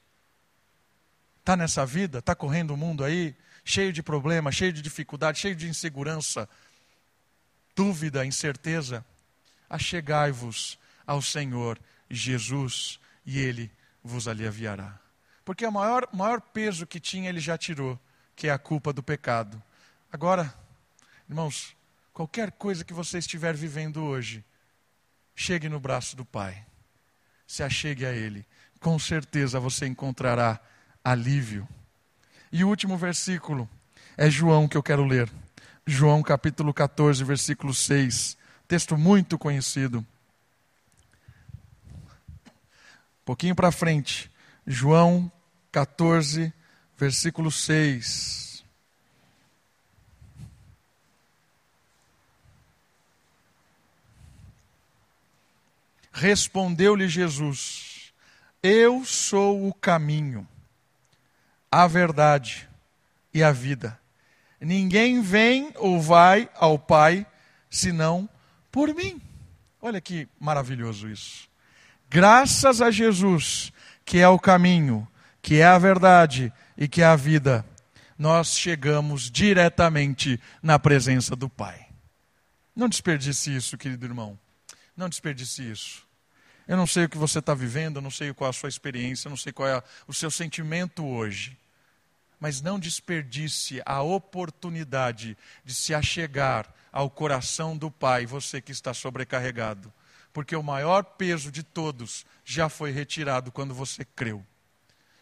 Está 1.40 1.57
nessa 1.57 1.85
vida, 1.85 2.21
está 2.21 2.33
correndo 2.33 2.73
o 2.73 2.76
mundo 2.76 3.02
aí, 3.02 3.35
cheio 3.64 3.92
de 3.92 4.04
problemas, 4.04 4.54
cheio 4.54 4.73
de 4.73 4.80
dificuldade, 4.80 5.40
cheio 5.40 5.57
de 5.57 5.69
insegurança, 5.69 6.49
dúvida, 7.75 8.25
incerteza. 8.25 9.04
Achegai-vos 9.69 10.78
ao 11.04 11.21
Senhor 11.21 11.76
Jesus 12.09 13.00
e 13.26 13.40
Ele 13.40 13.69
vos 14.04 14.28
aliviará. 14.28 15.09
Porque 15.44 15.66
o 15.66 15.73
maior, 15.73 16.09
maior 16.12 16.40
peso 16.40 16.87
que 16.87 17.00
tinha 17.00 17.28
Ele 17.28 17.40
já 17.40 17.56
tirou, 17.59 17.99
que 18.37 18.49
é 18.49 18.50
a 18.50 18.59
culpa 18.59 18.92
do 18.92 19.02
pecado. 19.02 19.62
Agora, 20.12 20.54
irmãos, 21.28 21.75
Qualquer 22.20 22.52
coisa 22.52 22.85
que 22.85 22.92
você 22.92 23.16
estiver 23.16 23.54
vivendo 23.54 24.02
hoje, 24.04 24.44
chegue 25.35 25.70
no 25.70 25.80
braço 25.80 26.14
do 26.14 26.23
Pai. 26.23 26.66
Se 27.47 27.62
achegue 27.62 28.04
a 28.04 28.12
Ele. 28.12 28.44
Com 28.78 28.99
certeza 28.99 29.59
você 29.59 29.87
encontrará 29.87 30.61
alívio. 31.02 31.66
E 32.52 32.62
o 32.62 32.68
último 32.68 32.99
versículo 32.99 33.66
é 34.18 34.28
João 34.28 34.68
que 34.68 34.76
eu 34.76 34.82
quero 34.82 35.02
ler. 35.02 35.30
João 35.87 36.23
capítulo 36.23 36.75
14, 36.75 37.25
versículo 37.25 37.73
6. 37.73 38.37
Texto 38.68 38.99
muito 38.99 39.38
conhecido. 39.38 40.04
Um 42.47 43.25
pouquinho 43.25 43.54
para 43.54 43.73
frente. 43.73 44.30
João 44.72 45.30
14, 45.72 46.52
versículo 46.96 47.50
6. 47.50 48.64
Respondeu-lhe 56.12 57.08
Jesus: 57.08 58.12
Eu 58.62 59.04
sou 59.04 59.66
o 59.66 59.74
caminho, 59.74 60.46
a 61.68 61.88
verdade 61.88 62.68
e 63.34 63.42
a 63.42 63.50
vida. 63.50 63.98
Ninguém 64.60 65.20
vem 65.20 65.72
ou 65.78 66.00
vai 66.00 66.48
ao 66.54 66.78
Pai 66.78 67.26
senão 67.68 68.30
por 68.70 68.94
mim. 68.94 69.20
Olha 69.82 70.00
que 70.00 70.28
maravilhoso 70.38 71.08
isso. 71.08 71.50
Graças 72.08 72.80
a 72.80 72.92
Jesus, 72.92 73.72
que 74.10 74.18
é 74.18 74.26
o 74.26 74.40
caminho, 74.40 75.06
que 75.40 75.60
é 75.60 75.64
a 75.64 75.78
verdade 75.78 76.52
e 76.76 76.88
que 76.88 77.00
é 77.00 77.04
a 77.04 77.14
vida, 77.14 77.64
nós 78.18 78.58
chegamos 78.58 79.30
diretamente 79.30 80.40
na 80.60 80.80
presença 80.80 81.36
do 81.36 81.48
Pai. 81.48 81.86
Não 82.74 82.88
desperdice 82.88 83.54
isso, 83.54 83.78
querido 83.78 84.04
irmão. 84.04 84.36
Não 84.96 85.08
desperdice 85.08 85.62
isso. 85.62 86.04
Eu 86.66 86.76
não 86.76 86.88
sei 86.88 87.04
o 87.04 87.08
que 87.08 87.16
você 87.16 87.38
está 87.38 87.54
vivendo, 87.54 87.98
eu 87.98 88.02
não 88.02 88.10
sei 88.10 88.34
qual 88.34 88.48
é 88.48 88.50
a 88.50 88.52
sua 88.52 88.68
experiência, 88.68 89.28
eu 89.28 89.30
não 89.30 89.36
sei 89.36 89.52
qual 89.52 89.68
é 89.68 89.80
o 90.08 90.12
seu 90.12 90.28
sentimento 90.28 91.06
hoje. 91.06 91.56
Mas 92.40 92.60
não 92.60 92.80
desperdice 92.80 93.80
a 93.86 94.02
oportunidade 94.02 95.38
de 95.64 95.72
se 95.72 95.94
achegar 95.94 96.66
ao 96.90 97.08
coração 97.08 97.76
do 97.76 97.92
Pai, 97.92 98.26
você 98.26 98.60
que 98.60 98.72
está 98.72 98.92
sobrecarregado. 98.92 99.92
Porque 100.32 100.54
o 100.54 100.62
maior 100.62 101.02
peso 101.02 101.50
de 101.50 101.62
todos 101.62 102.25
já 102.44 102.68
foi 102.68 102.90
retirado 102.90 103.50
quando 103.50 103.75
você 103.75 104.04
creu. 104.04 104.44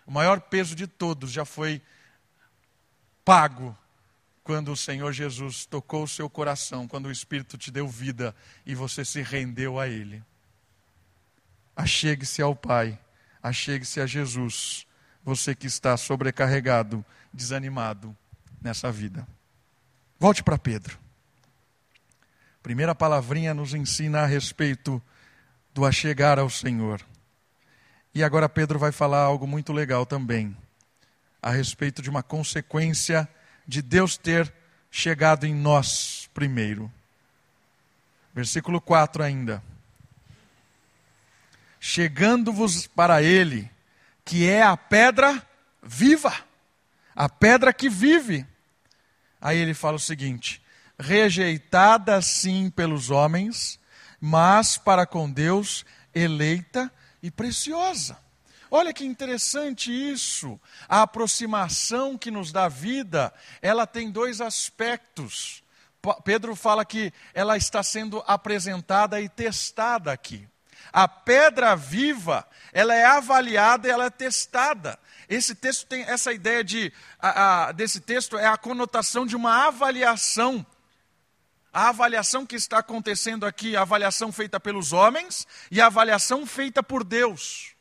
O 0.07 0.11
maior 0.11 0.41
peso 0.41 0.75
de 0.75 0.87
todos 0.87 1.31
já 1.31 1.45
foi 1.45 1.83
pago 3.25 3.77
quando 4.43 4.73
o 4.73 4.77
Senhor 4.77 5.13
Jesus 5.13 5.67
tocou 5.67 6.05
o 6.05 6.09
seu 6.09 6.31
coração, 6.31 6.89
quando 6.89 7.07
o 7.07 7.13
Espírito 7.13 7.59
te 7.59 7.71
deu 7.71 7.87
vida 7.87 8.35
e 8.65 8.75
você 8.75 9.05
se 9.05 9.21
rendeu 9.21 9.79
a 9.79 9.87
Ele. 9.87 10.23
Achegue-se 11.77 12.41
ao 12.41 12.57
Pai, 12.57 12.99
achegue-se 13.43 14.01
a 14.01 14.07
Jesus, 14.07 14.87
você 15.23 15.55
que 15.55 15.67
está 15.67 15.97
sobrecarregado, 15.97 17.05
desanimado 17.33 18.17
nessa 18.63 18.91
vida. 18.91 19.29
Volte 20.19 20.43
para 20.43 20.59
Pedro. 20.59 20.99
Primeira 22.69 22.95
palavrinha 22.95 23.55
nos 23.55 23.73
ensina 23.73 24.21
a 24.21 24.27
respeito 24.27 25.03
do 25.73 25.87
achegar 25.87 26.39
ao 26.39 26.51
Senhor. 26.51 27.01
E 28.15 28.23
agora 28.23 28.47
Pedro 28.47 28.79
vai 28.79 28.93
falar 28.93 29.23
algo 29.23 29.47
muito 29.47 29.73
legal 29.73 30.05
também, 30.05 30.55
a 31.41 31.51
respeito 31.51 32.03
de 32.03 32.11
uma 32.11 32.23
consequência 32.23 33.27
de 33.67 33.81
Deus 33.81 34.19
ter 34.19 34.53
chegado 34.91 35.47
em 35.47 35.55
nós 35.55 36.29
primeiro. 36.35 36.93
Versículo 38.35 38.83
4 38.83 39.23
ainda. 39.23 39.63
Chegando-vos 41.81 42.87
para 42.87 43.23
Ele, 43.23 43.71
que 44.27 44.47
é 44.47 44.63
a 44.63 44.77
pedra 44.77 45.43
viva, 45.83 46.35
a 47.17 47.31
pedra 47.31 47.73
que 47.73 47.89
vive. 47.89 48.47
Aí 49.41 49.57
ele 49.57 49.73
fala 49.73 49.97
o 49.97 49.99
seguinte: 49.99 50.61
rejeitada 50.99 52.21
sim 52.21 52.71
pelos 52.71 53.11
homens, 53.11 53.79
mas 54.21 54.77
para 54.77 55.07
com 55.07 55.31
Deus 55.31 55.85
eleita 56.15 56.93
e 57.23 57.31
preciosa. 57.31 58.19
Olha 58.71 58.93
que 58.93 59.05
interessante 59.05 59.91
isso. 59.91 60.61
A 60.89 61.03
aproximação 61.03 62.19
que 62.19 62.31
nos 62.31 62.53
dá 62.53 62.69
vida, 62.69 63.33
ela 63.63 63.87
tem 63.87 64.11
dois 64.11 64.41
aspectos. 64.41 65.63
Pedro 66.25 66.55
fala 66.55 66.85
que 66.85 67.13
ela 67.33 67.57
está 67.57 67.83
sendo 67.83 68.23
apresentada 68.27 69.21
e 69.21 69.29
testada 69.29 70.13
aqui. 70.13 70.47
A 70.93 71.07
pedra 71.09 71.75
viva, 71.77 72.47
ela 72.73 72.95
é 72.95 73.05
avaliada, 73.05 73.89
ela 73.89 74.07
é 74.07 74.11
testada. 74.11 74.99
Esse 75.29 75.55
texto 75.55 75.87
tem 75.87 76.03
essa 76.03 76.33
ideia 76.33 76.65
de, 76.65 76.93
a, 77.19 77.67
a, 77.69 77.73
desse 77.73 78.01
texto 78.01 78.39
é 78.39 78.47
a 78.47 78.57
conotação 78.57 79.27
de 79.27 79.37
uma 79.37 79.67
avaliação. 79.67 80.65
A 81.73 81.89
avaliação 81.89 82.47
que 82.47 82.57
está 82.57 82.79
acontecendo 82.79 83.45
aqui, 83.45 83.77
a 83.77 83.83
avaliação 83.83 84.33
feita 84.33 84.59
pelos 84.59 84.93
homens 84.93 85.47
e 85.71 85.81
a 85.81 85.87
avaliação 85.87 86.47
feita 86.47 86.83
por 86.83 87.05
Deus 87.05 87.77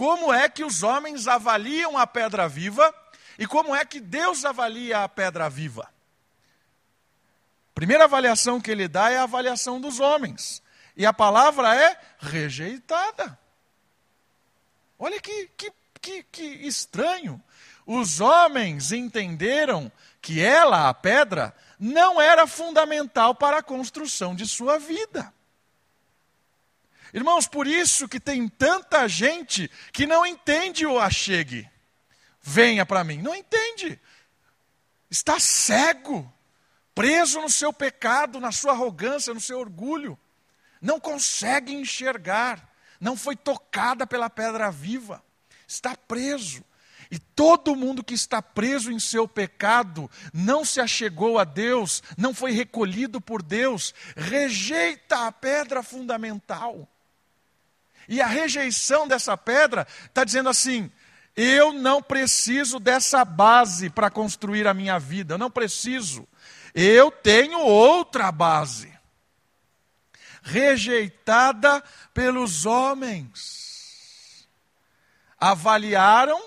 como 0.00 0.32
é 0.32 0.48
que 0.48 0.64
os 0.64 0.82
homens 0.82 1.28
avaliam 1.28 1.98
a 1.98 2.06
pedra 2.06 2.48
viva 2.48 2.90
e 3.38 3.46
como 3.46 3.76
é 3.76 3.84
que 3.84 4.00
Deus 4.00 4.46
avalia 4.46 5.04
a 5.04 5.08
pedra 5.10 5.46
viva. 5.50 5.92
Primeira 7.74 8.04
avaliação 8.04 8.58
que 8.58 8.70
ele 8.70 8.88
dá 8.88 9.10
é 9.10 9.18
a 9.18 9.24
avaliação 9.24 9.78
dos 9.78 10.00
homens. 10.00 10.62
E 10.96 11.04
a 11.04 11.12
palavra 11.12 11.74
é 11.76 12.00
rejeitada. 12.18 13.38
Olha 14.98 15.20
que, 15.20 15.50
que, 15.54 15.70
que, 16.00 16.22
que 16.22 16.44
estranho. 16.66 17.38
Os 17.84 18.22
homens 18.22 18.92
entenderam 18.92 19.92
que 20.22 20.40
ela, 20.40 20.88
a 20.88 20.94
pedra, 20.94 21.54
não 21.80 22.20
era 22.20 22.46
fundamental 22.46 23.34
para 23.34 23.58
a 23.58 23.62
construção 23.62 24.34
de 24.34 24.46
sua 24.46 24.78
vida. 24.78 25.32
Irmãos, 27.14 27.48
por 27.48 27.66
isso 27.66 28.06
que 28.06 28.20
tem 28.20 28.46
tanta 28.46 29.08
gente 29.08 29.68
que 29.90 30.06
não 30.06 30.26
entende 30.26 30.84
o 30.84 31.00
achegue. 31.00 31.68
Venha 32.42 32.84
para 32.84 33.02
mim. 33.02 33.16
Não 33.22 33.34
entende. 33.34 33.98
Está 35.10 35.40
cego, 35.40 36.30
preso 36.94 37.40
no 37.40 37.48
seu 37.48 37.72
pecado, 37.72 38.38
na 38.38 38.52
sua 38.52 38.72
arrogância, 38.72 39.32
no 39.32 39.40
seu 39.40 39.58
orgulho. 39.58 40.18
Não 40.82 41.00
consegue 41.00 41.72
enxergar. 41.72 42.70
Não 43.00 43.16
foi 43.16 43.34
tocada 43.34 44.06
pela 44.06 44.28
pedra 44.28 44.70
viva. 44.70 45.24
Está 45.66 45.96
preso. 45.96 46.62
E 47.10 47.18
todo 47.18 47.74
mundo 47.74 48.04
que 48.04 48.14
está 48.14 48.40
preso 48.40 48.92
em 48.92 49.00
seu 49.00 49.26
pecado, 49.26 50.08
não 50.32 50.64
se 50.64 50.80
achegou 50.80 51.38
a 51.38 51.44
Deus, 51.44 52.02
não 52.16 52.32
foi 52.32 52.52
recolhido 52.52 53.20
por 53.20 53.42
Deus, 53.42 53.92
rejeita 54.16 55.26
a 55.26 55.32
pedra 55.32 55.82
fundamental. 55.82 56.88
E 58.08 58.20
a 58.20 58.26
rejeição 58.26 59.08
dessa 59.08 59.36
pedra 59.36 59.86
está 60.06 60.22
dizendo 60.22 60.48
assim: 60.48 60.90
eu 61.36 61.72
não 61.72 62.02
preciso 62.02 62.78
dessa 62.78 63.24
base 63.24 63.88
para 63.88 64.10
construir 64.10 64.66
a 64.66 64.74
minha 64.74 64.98
vida, 64.98 65.34
eu 65.34 65.38
não 65.38 65.50
preciso. 65.50 66.28
Eu 66.74 67.10
tenho 67.10 67.60
outra 67.60 68.30
base. 68.30 68.92
Rejeitada 70.42 71.82
pelos 72.12 72.66
homens. 72.66 74.48
Avaliaram, 75.38 76.40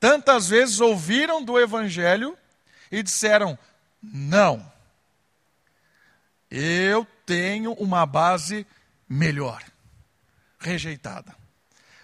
tantas 0.00 0.48
vezes 0.48 0.80
ouviram 0.80 1.42
do 1.42 1.58
Evangelho 1.58 2.36
e 2.90 3.02
disseram: 3.02 3.58
não, 4.02 4.70
eu 6.50 7.06
tenho 7.26 7.72
uma 7.74 8.06
base 8.06 8.66
melhor 9.08 9.62
rejeitada. 10.58 11.34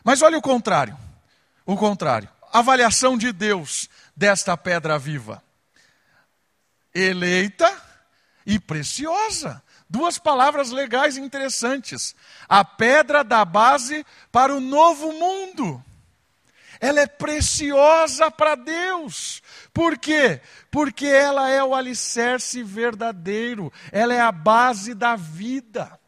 Mas 0.02 0.22
olha 0.22 0.38
o 0.38 0.42
contrário. 0.42 0.96
O 1.64 1.76
contrário. 1.76 2.28
Avaliação 2.52 3.16
de 3.16 3.32
Deus 3.32 3.88
desta 4.14 4.56
pedra 4.56 4.98
viva. 4.98 5.42
Eleita 6.94 7.70
e 8.46 8.58
preciosa. 8.60 9.62
Duas 9.88 10.18
palavras 10.18 10.70
legais 10.70 11.16
e 11.16 11.20
interessantes. 11.20 12.14
A 12.48 12.64
pedra 12.64 13.24
da 13.24 13.44
base 13.44 14.04
para 14.30 14.54
o 14.54 14.60
novo 14.60 15.12
mundo. 15.12 15.82
Ela 16.84 17.00
é 17.00 17.06
preciosa 17.06 18.30
para 18.30 18.56
Deus. 18.56 19.42
Por 19.72 19.96
quê? 19.96 20.42
Porque 20.70 21.06
ela 21.06 21.48
é 21.48 21.64
o 21.64 21.74
alicerce 21.74 22.62
verdadeiro, 22.62 23.72
ela 23.90 24.12
é 24.12 24.20
a 24.20 24.30
base 24.30 24.92
da 24.92 25.16
vida. 25.16 25.98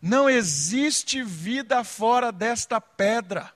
Não 0.00 0.30
existe 0.30 1.24
vida 1.24 1.82
fora 1.82 2.30
desta 2.30 2.80
pedra. 2.80 3.52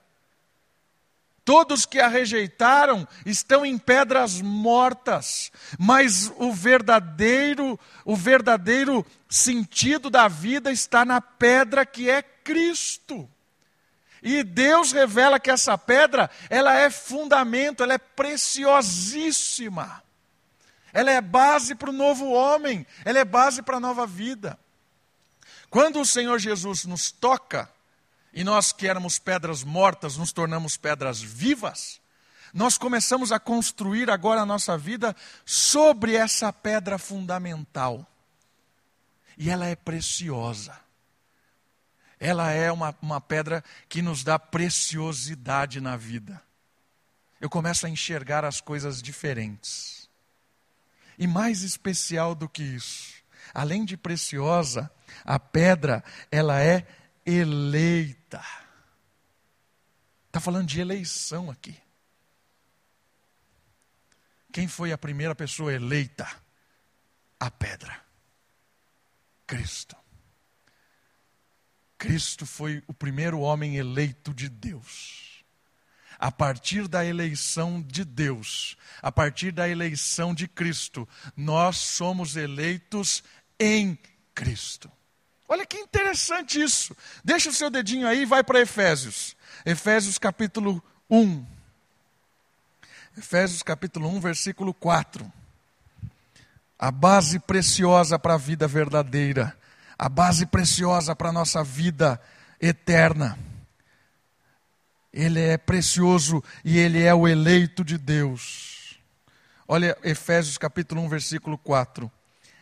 Todos 1.45 1.85
que 1.85 2.01
a 2.01 2.09
rejeitaram 2.09 3.07
estão 3.25 3.65
em 3.65 3.77
pedras 3.77 4.41
mortas, 4.41 5.49
mas 5.79 6.29
o 6.35 6.51
verdadeiro, 6.51 7.79
o 8.03 8.13
verdadeiro 8.13 9.05
sentido 9.29 10.09
da 10.09 10.27
vida 10.27 10.69
está 10.69 11.05
na 11.05 11.21
pedra 11.21 11.85
que 11.85 12.09
é 12.09 12.21
Cristo. 12.21 13.29
E 14.21 14.43
Deus 14.43 14.91
revela 14.91 15.39
que 15.39 15.51
essa 15.51 15.77
pedra, 15.77 16.29
ela 16.49 16.75
é 16.75 16.89
fundamento, 16.89 17.83
ela 17.83 17.93
é 17.93 17.97
preciosíssima. 17.97 20.03
Ela 20.93 21.11
é 21.11 21.21
base 21.21 21.75
para 21.75 21.89
o 21.89 21.93
novo 21.93 22.31
homem, 22.31 22.85
ela 23.05 23.19
é 23.19 23.25
base 23.25 23.61
para 23.61 23.77
a 23.77 23.79
nova 23.79 24.07
vida. 24.07 24.57
Quando 25.69 25.99
o 25.99 26.05
Senhor 26.05 26.39
Jesus 26.39 26.85
nos 26.85 27.11
toca, 27.11 27.69
e 28.33 28.43
nós 28.43 28.71
que 28.71 28.87
éramos 28.87 29.19
pedras 29.19 29.63
mortas, 29.63 30.17
nos 30.17 30.31
tornamos 30.31 30.77
pedras 30.77 31.21
vivas, 31.21 31.99
nós 32.53 32.77
começamos 32.77 33.31
a 33.31 33.39
construir 33.39 34.09
agora 34.09 34.41
a 34.41 34.45
nossa 34.45 34.77
vida 34.77 35.15
sobre 35.45 36.15
essa 36.15 36.51
pedra 36.51 36.97
fundamental. 36.97 38.05
E 39.37 39.49
ela 39.49 39.67
é 39.67 39.75
preciosa. 39.75 40.86
Ela 42.19 42.51
é 42.51 42.71
uma, 42.71 42.95
uma 43.01 43.21
pedra 43.21 43.63
que 43.87 44.01
nos 44.01 44.23
dá 44.23 44.39
preciosidade 44.39 45.79
na 45.79 45.95
vida. 45.95 46.41
Eu 47.39 47.49
começo 47.49 47.85
a 47.85 47.89
enxergar 47.89 48.43
as 48.43 48.59
coisas 48.59 49.01
diferentes. 49.01 50.09
E 51.17 51.27
mais 51.27 51.61
especial 51.61 52.35
do 52.35 52.47
que 52.47 52.63
isso, 52.63 53.23
além 53.53 53.85
de 53.85 53.97
preciosa, 53.97 54.91
a 55.23 55.39
pedra, 55.39 56.03
ela 56.31 56.61
é 56.61 56.85
eleita. 57.25 58.43
Está 60.27 60.39
falando 60.39 60.67
de 60.67 60.79
eleição 60.79 61.49
aqui. 61.49 61.75
Quem 64.51 64.67
foi 64.67 64.91
a 64.91 64.97
primeira 64.97 65.35
pessoa 65.35 65.73
eleita? 65.73 66.27
A 67.39 67.51
pedra. 67.51 67.99
Cristo. 69.45 69.95
Cristo 71.97 72.45
foi 72.45 72.83
o 72.87 72.93
primeiro 72.93 73.39
homem 73.39 73.77
eleito 73.77 74.33
de 74.33 74.49
Deus 74.49 75.27
a 76.19 76.31
partir 76.31 76.87
da 76.87 77.05
eleição 77.05 77.81
de 77.81 78.03
Deus, 78.03 78.75
a 79.01 79.11
partir 79.11 79.51
da 79.51 79.69
eleição 79.69 80.33
de 80.33 80.47
Cristo, 80.47 81.07
nós 81.35 81.77
somos 81.77 82.35
eleitos 82.35 83.23
em 83.59 83.97
Cristo. 84.33 84.91
Olha 85.47 85.65
que 85.65 85.77
interessante 85.77 86.61
isso. 86.61 86.95
Deixa 87.23 87.49
o 87.49 87.53
seu 87.53 87.69
dedinho 87.69 88.07
aí 88.07 88.23
e 88.23 88.25
vai 88.25 88.43
para 88.43 88.59
Efésios. 88.59 89.35
Efésios 89.65 90.17
capítulo 90.17 90.83
1. 91.09 91.45
Efésios 93.17 93.63
capítulo 93.63 94.09
1, 94.09 94.19
versículo 94.19 94.73
4. 94.73 95.31
A 96.77 96.91
base 96.91 97.39
preciosa 97.39 98.19
para 98.19 98.33
a 98.33 98.37
vida 98.37 98.67
verdadeira. 98.67 99.57
A 99.97 100.09
base 100.09 100.45
preciosa 100.45 101.15
para 101.15 101.29
a 101.29 101.33
nossa 101.33 101.63
vida 101.63 102.21
eterna. 102.61 103.37
Ele 105.11 105.41
é 105.41 105.57
precioso 105.57 106.43
e 106.63 106.77
ele 106.77 107.03
é 107.03 107.13
o 107.13 107.27
eleito 107.27 107.83
de 107.83 107.97
Deus. 107.97 108.99
Olha 109.67 109.97
Efésios 110.03 110.57
capítulo 110.57 111.01
1, 111.01 111.09
versículo 111.09 111.57
4. 111.57 112.11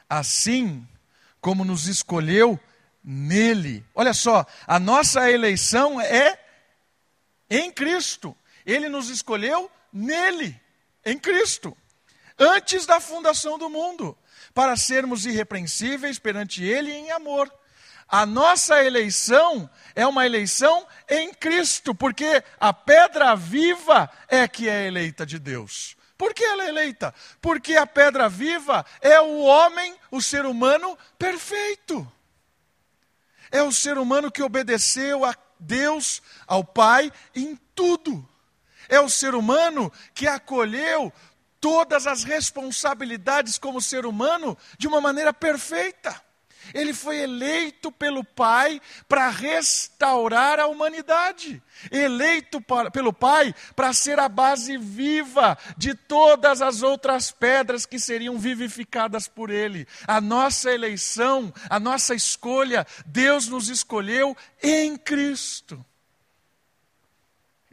Assim 0.09 0.87
como 1.41 1.65
nos 1.65 1.87
escolheu 1.87 2.59
nele. 3.03 3.85
Olha 3.93 4.13
só, 4.13 4.45
a 4.65 4.79
nossa 4.79 5.29
eleição 5.29 6.01
é 6.01 6.39
em 7.49 7.71
Cristo. 7.71 8.35
Ele 8.65 8.89
nos 8.89 9.09
escolheu 9.09 9.69
nele, 9.93 10.59
em 11.05 11.17
Cristo, 11.17 11.77
antes 12.37 12.85
da 12.85 12.99
fundação 12.99 13.59
do 13.59 13.69
mundo, 13.69 14.17
para 14.55 14.77
sermos 14.77 15.25
irrepreensíveis 15.25 16.17
perante 16.17 16.63
Ele 16.63 16.91
em 16.91 17.11
amor. 17.11 17.53
A 18.07 18.25
nossa 18.25 18.81
eleição 18.83 19.69
é 19.93 20.07
uma 20.07 20.25
eleição 20.25 20.87
em 21.09 21.33
Cristo, 21.33 21.93
porque 21.93 22.41
a 22.57 22.71
pedra 22.71 23.35
viva 23.35 24.09
é 24.29 24.47
que 24.47 24.69
é 24.69 24.87
eleita 24.87 25.25
de 25.25 25.37
Deus. 25.37 25.97
Por 26.17 26.33
que 26.33 26.43
ela 26.43 26.63
é 26.63 26.69
eleita? 26.69 27.13
Porque 27.41 27.75
a 27.75 27.85
pedra 27.85 28.29
viva 28.29 28.85
é 29.01 29.19
o 29.19 29.41
homem, 29.41 29.93
o 30.09 30.21
ser 30.21 30.45
humano 30.45 30.97
perfeito. 31.19 32.09
É 33.51 33.61
o 33.61 33.73
ser 33.73 33.97
humano 33.97 34.31
que 34.31 34.41
obedeceu 34.41 35.25
a 35.25 35.35
Deus, 35.59 36.21
ao 36.47 36.63
Pai, 36.63 37.11
em 37.35 37.59
tudo. 37.75 38.27
É 38.87 39.01
o 39.01 39.09
ser 39.09 39.35
humano 39.35 39.91
que 40.13 40.27
acolheu 40.27 41.11
todas 41.59 42.07
as 42.07 42.23
responsabilidades 42.23 43.57
como 43.57 43.81
ser 43.81 44.05
humano 44.05 44.57
de 44.77 44.87
uma 44.87 45.01
maneira 45.01 45.33
perfeita. 45.33 46.25
Ele 46.73 46.93
foi 46.93 47.19
eleito 47.19 47.91
pelo 47.91 48.23
Pai 48.23 48.81
para 49.07 49.29
restaurar 49.29 50.59
a 50.59 50.67
humanidade. 50.67 51.61
Eleito 51.91 52.59
pelo 52.91 53.13
Pai 53.13 53.53
para 53.75 53.93
ser 53.93 54.19
a 54.19 54.29
base 54.29 54.77
viva 54.77 55.57
de 55.77 55.93
todas 55.93 56.61
as 56.61 56.81
outras 56.81 57.31
pedras 57.31 57.85
que 57.85 57.99
seriam 57.99 58.37
vivificadas 58.37 59.27
por 59.27 59.49
Ele. 59.49 59.87
A 60.07 60.19
nossa 60.19 60.71
eleição, 60.71 61.53
a 61.69 61.79
nossa 61.79 62.15
escolha, 62.15 62.85
Deus 63.05 63.47
nos 63.47 63.69
escolheu 63.69 64.35
em 64.61 64.97
Cristo. 64.97 65.85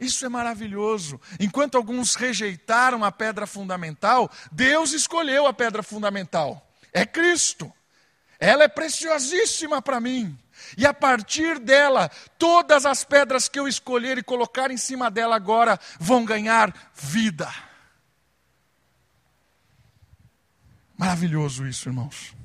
Isso 0.03 0.25
é 0.25 0.29
maravilhoso. 0.29 1.19
Enquanto 1.39 1.77
alguns 1.77 2.15
rejeitaram 2.15 3.03
a 3.03 3.11
pedra 3.11 3.47
fundamental, 3.47 4.29
Deus 4.51 4.91
escolheu 4.91 5.47
a 5.47 5.53
pedra 5.53 5.81
fundamental. 5.81 6.69
É 6.91 7.05
Cristo. 7.05 7.71
Ela 8.39 8.65
é 8.65 8.67
preciosíssima 8.67 9.81
para 9.81 10.01
mim. 10.01 10.37
E 10.77 10.85
a 10.85 10.93
partir 10.93 11.59
dela, 11.59 12.09
todas 12.37 12.85
as 12.85 13.03
pedras 13.03 13.47
que 13.47 13.59
eu 13.59 13.67
escolher 13.67 14.17
e 14.17 14.23
colocar 14.23 14.69
em 14.69 14.77
cima 14.77 15.09
dela 15.09 15.35
agora 15.35 15.79
vão 15.99 16.25
ganhar 16.25 16.73
vida. 16.93 17.51
Maravilhoso 20.97 21.65
isso, 21.65 21.89
irmãos. 21.89 22.35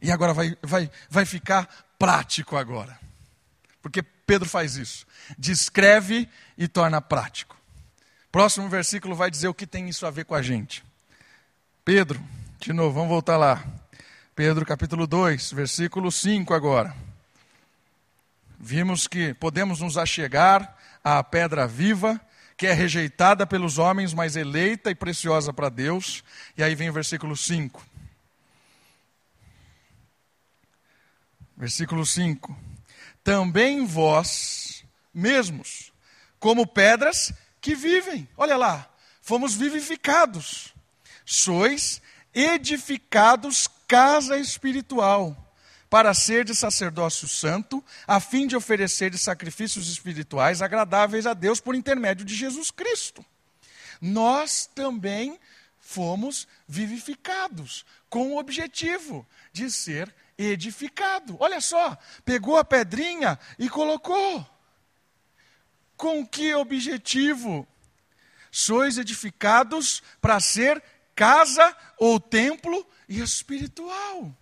E 0.00 0.10
agora 0.10 0.32
vai, 0.32 0.56
vai, 0.62 0.90
vai 1.08 1.24
ficar 1.24 1.66
prático 1.98 2.56
agora. 2.56 2.98
Porque 3.82 4.02
Pedro 4.30 4.48
faz 4.48 4.76
isso. 4.76 5.04
Descreve 5.36 6.28
e 6.56 6.68
torna 6.68 7.00
prático. 7.00 7.56
Próximo 8.30 8.68
versículo 8.68 9.16
vai 9.16 9.28
dizer 9.28 9.48
o 9.48 9.54
que 9.54 9.66
tem 9.66 9.88
isso 9.88 10.06
a 10.06 10.10
ver 10.12 10.24
com 10.24 10.36
a 10.36 10.40
gente. 10.40 10.84
Pedro, 11.84 12.22
de 12.60 12.72
novo, 12.72 12.94
vamos 12.94 13.08
voltar 13.08 13.36
lá. 13.36 13.60
Pedro 14.32 14.64
capítulo 14.64 15.04
2, 15.04 15.52
versículo 15.52 16.12
5 16.12 16.54
agora. 16.54 16.94
Vimos 18.56 19.08
que 19.08 19.34
podemos 19.34 19.80
nos 19.80 19.98
achegar 19.98 20.78
à 21.02 21.24
pedra 21.24 21.66
viva, 21.66 22.20
que 22.56 22.68
é 22.68 22.72
rejeitada 22.72 23.44
pelos 23.44 23.78
homens, 23.78 24.14
mas 24.14 24.36
eleita 24.36 24.92
e 24.92 24.94
preciosa 24.94 25.52
para 25.52 25.68
Deus. 25.68 26.22
E 26.56 26.62
aí 26.62 26.76
vem 26.76 26.88
o 26.88 26.92
versículo 26.92 27.36
5. 27.36 27.84
Versículo 31.56 32.06
5. 32.06 32.70
Também 33.22 33.84
vós 33.84 34.84
mesmos, 35.12 35.92
como 36.38 36.66
pedras 36.66 37.32
que 37.60 37.74
vivem. 37.74 38.28
Olha 38.36 38.56
lá, 38.56 38.88
fomos 39.20 39.54
vivificados. 39.54 40.74
Sois 41.24 42.00
edificados 42.34 43.68
casa 43.86 44.38
espiritual, 44.38 45.52
para 45.88 46.14
ser 46.14 46.44
de 46.44 46.54
sacerdócio 46.54 47.26
santo, 47.26 47.84
a 48.06 48.20
fim 48.20 48.46
de 48.46 48.54
oferecer 48.54 49.16
sacrifícios 49.18 49.88
espirituais 49.90 50.62
agradáveis 50.62 51.26
a 51.26 51.34
Deus 51.34 51.60
por 51.60 51.74
intermédio 51.74 52.24
de 52.24 52.34
Jesus 52.34 52.70
Cristo. 52.70 53.24
Nós 54.00 54.70
também 54.72 55.38
fomos 55.78 56.46
vivificados 56.68 57.84
com 58.08 58.32
o 58.32 58.38
objetivo 58.38 59.26
de 59.52 59.68
ser 59.68 60.14
edificado. 60.44 61.36
Olha 61.38 61.60
só, 61.60 61.96
pegou 62.24 62.56
a 62.56 62.64
pedrinha 62.64 63.38
e 63.58 63.68
colocou. 63.68 64.46
Com 65.96 66.26
que 66.26 66.54
objetivo? 66.54 67.66
Sois 68.50 68.98
edificados 68.98 70.02
para 70.20 70.40
ser 70.40 70.82
casa 71.14 71.76
ou 71.98 72.18
templo 72.18 72.86
espiritual. 73.08 74.34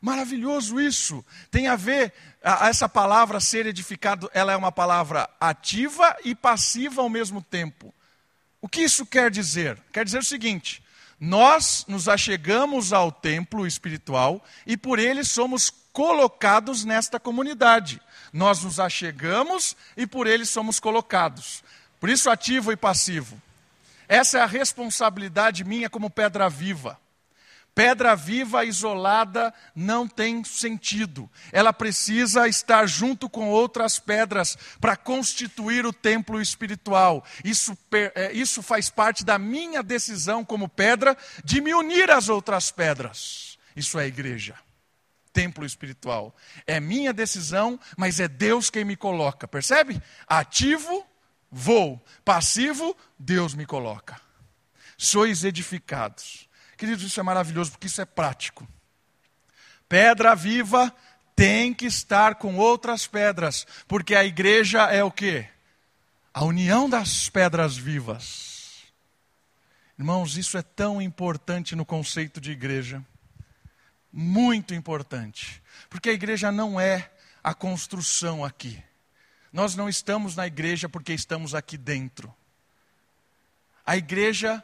Maravilhoso 0.00 0.80
isso. 0.80 1.24
Tem 1.50 1.66
a 1.66 1.76
ver, 1.76 2.12
a, 2.42 2.68
essa 2.68 2.88
palavra 2.88 3.40
ser 3.40 3.66
edificado, 3.66 4.30
ela 4.32 4.52
é 4.52 4.56
uma 4.56 4.72
palavra 4.72 5.28
ativa 5.40 6.16
e 6.24 6.34
passiva 6.34 7.02
ao 7.02 7.08
mesmo 7.08 7.42
tempo. 7.42 7.94
O 8.60 8.68
que 8.68 8.82
isso 8.82 9.06
quer 9.06 9.30
dizer? 9.30 9.80
Quer 9.92 10.04
dizer 10.04 10.18
o 10.18 10.24
seguinte: 10.24 10.82
nós 11.20 11.84
nos 11.88 12.08
achegamos 12.08 12.92
ao 12.92 13.10
templo 13.10 13.66
espiritual 13.66 14.44
e 14.66 14.76
por 14.76 14.98
ele 14.98 15.24
somos 15.24 15.70
colocados 15.92 16.84
nesta 16.84 17.18
comunidade. 17.18 18.00
Nós 18.32 18.62
nos 18.62 18.78
achegamos 18.78 19.76
e 19.96 20.06
por 20.06 20.26
ele 20.26 20.44
somos 20.44 20.78
colocados. 20.78 21.64
Por 21.98 22.08
isso, 22.08 22.30
ativo 22.30 22.70
e 22.70 22.76
passivo. 22.76 23.40
Essa 24.06 24.38
é 24.38 24.40
a 24.42 24.46
responsabilidade 24.46 25.64
minha 25.64 25.90
como 25.90 26.08
pedra 26.08 26.48
viva. 26.48 26.98
Pedra 27.78 28.16
viva 28.16 28.64
isolada 28.64 29.54
não 29.72 30.08
tem 30.08 30.42
sentido. 30.42 31.30
Ela 31.52 31.72
precisa 31.72 32.48
estar 32.48 32.84
junto 32.88 33.30
com 33.30 33.48
outras 33.48 34.00
pedras 34.00 34.58
para 34.80 34.96
constituir 34.96 35.86
o 35.86 35.92
templo 35.92 36.42
espiritual. 36.42 37.24
Isso, 37.44 37.78
é, 37.92 38.32
isso 38.32 38.64
faz 38.64 38.90
parte 38.90 39.24
da 39.24 39.38
minha 39.38 39.80
decisão 39.80 40.44
como 40.44 40.68
pedra 40.68 41.16
de 41.44 41.60
me 41.60 41.72
unir 41.72 42.10
às 42.10 42.28
outras 42.28 42.72
pedras. 42.72 43.56
Isso 43.76 43.96
é 43.96 44.08
igreja, 44.08 44.56
templo 45.32 45.64
espiritual. 45.64 46.34
É 46.66 46.80
minha 46.80 47.12
decisão, 47.12 47.78
mas 47.96 48.18
é 48.18 48.26
Deus 48.26 48.70
quem 48.70 48.84
me 48.84 48.96
coloca. 48.96 49.46
Percebe? 49.46 50.02
Ativo, 50.26 51.06
vou. 51.48 52.04
Passivo, 52.24 52.96
Deus 53.16 53.54
me 53.54 53.64
coloca. 53.64 54.20
Sois 54.96 55.44
edificados 55.44 56.47
Queridos, 56.78 57.04
isso 57.04 57.18
é 57.18 57.22
maravilhoso 57.24 57.72
porque 57.72 57.88
isso 57.88 58.00
é 58.00 58.04
prático. 58.04 58.66
Pedra 59.88 60.34
viva 60.36 60.94
tem 61.34 61.74
que 61.74 61.86
estar 61.86 62.36
com 62.36 62.56
outras 62.56 63.06
pedras, 63.06 63.66
porque 63.88 64.14
a 64.14 64.24
igreja 64.24 64.84
é 64.84 65.02
o 65.02 65.10
que? 65.10 65.44
A 66.32 66.44
união 66.44 66.88
das 66.88 67.28
pedras 67.28 67.76
vivas. 67.76 68.84
Irmãos, 69.98 70.36
isso 70.36 70.56
é 70.56 70.62
tão 70.62 71.02
importante 71.02 71.74
no 71.74 71.84
conceito 71.84 72.40
de 72.40 72.52
igreja. 72.52 73.04
Muito 74.12 74.72
importante. 74.72 75.60
Porque 75.90 76.10
a 76.10 76.12
igreja 76.12 76.52
não 76.52 76.78
é 76.78 77.10
a 77.42 77.52
construção 77.52 78.44
aqui. 78.44 78.80
Nós 79.52 79.74
não 79.74 79.88
estamos 79.88 80.36
na 80.36 80.46
igreja 80.46 80.88
porque 80.88 81.12
estamos 81.12 81.56
aqui 81.56 81.76
dentro. 81.76 82.32
A 83.84 83.96
igreja 83.96 84.62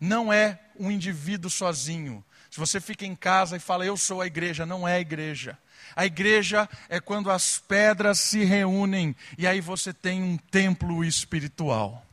não 0.00 0.32
é 0.32 0.60
um 0.78 0.90
indivíduo 0.90 1.50
sozinho. 1.50 2.24
Se 2.50 2.58
você 2.60 2.80
fica 2.80 3.04
em 3.04 3.16
casa 3.16 3.56
e 3.56 3.60
fala, 3.60 3.84
eu 3.84 3.96
sou 3.96 4.20
a 4.20 4.26
igreja, 4.26 4.64
não 4.64 4.86
é 4.86 4.94
a 4.94 5.00
igreja. 5.00 5.58
A 5.96 6.06
igreja 6.06 6.68
é 6.88 7.00
quando 7.00 7.30
as 7.30 7.58
pedras 7.58 8.18
se 8.18 8.44
reúnem 8.44 9.14
e 9.36 9.46
aí 9.46 9.60
você 9.60 9.92
tem 9.92 10.22
um 10.22 10.36
templo 10.36 11.04
espiritual. 11.04 12.04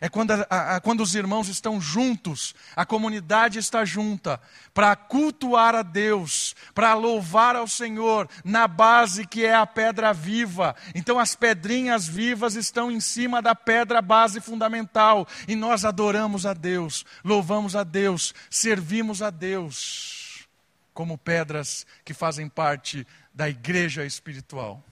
É 0.00 0.08
quando, 0.08 0.32
a, 0.32 0.76
a, 0.76 0.80
quando 0.80 1.02
os 1.02 1.14
irmãos 1.14 1.48
estão 1.48 1.80
juntos, 1.80 2.54
a 2.76 2.86
comunidade 2.86 3.58
está 3.58 3.84
junta, 3.84 4.40
para 4.72 4.94
cultuar 4.94 5.74
a 5.74 5.82
Deus, 5.82 6.54
para 6.74 6.94
louvar 6.94 7.56
ao 7.56 7.66
Senhor, 7.66 8.28
na 8.44 8.68
base 8.68 9.26
que 9.26 9.44
é 9.44 9.54
a 9.54 9.66
pedra 9.66 10.12
viva. 10.12 10.76
Então 10.94 11.18
as 11.18 11.34
pedrinhas 11.34 12.06
vivas 12.06 12.54
estão 12.54 12.90
em 12.90 13.00
cima 13.00 13.42
da 13.42 13.54
pedra 13.54 14.00
base 14.00 14.40
fundamental, 14.40 15.26
e 15.46 15.56
nós 15.56 15.84
adoramos 15.84 16.46
a 16.46 16.54
Deus, 16.54 17.04
louvamos 17.24 17.74
a 17.74 17.82
Deus, 17.82 18.34
servimos 18.48 19.22
a 19.22 19.30
Deus, 19.30 20.46
como 20.94 21.18
pedras 21.18 21.86
que 22.04 22.14
fazem 22.14 22.48
parte 22.48 23.06
da 23.32 23.48
igreja 23.48 24.04
espiritual. 24.04 24.82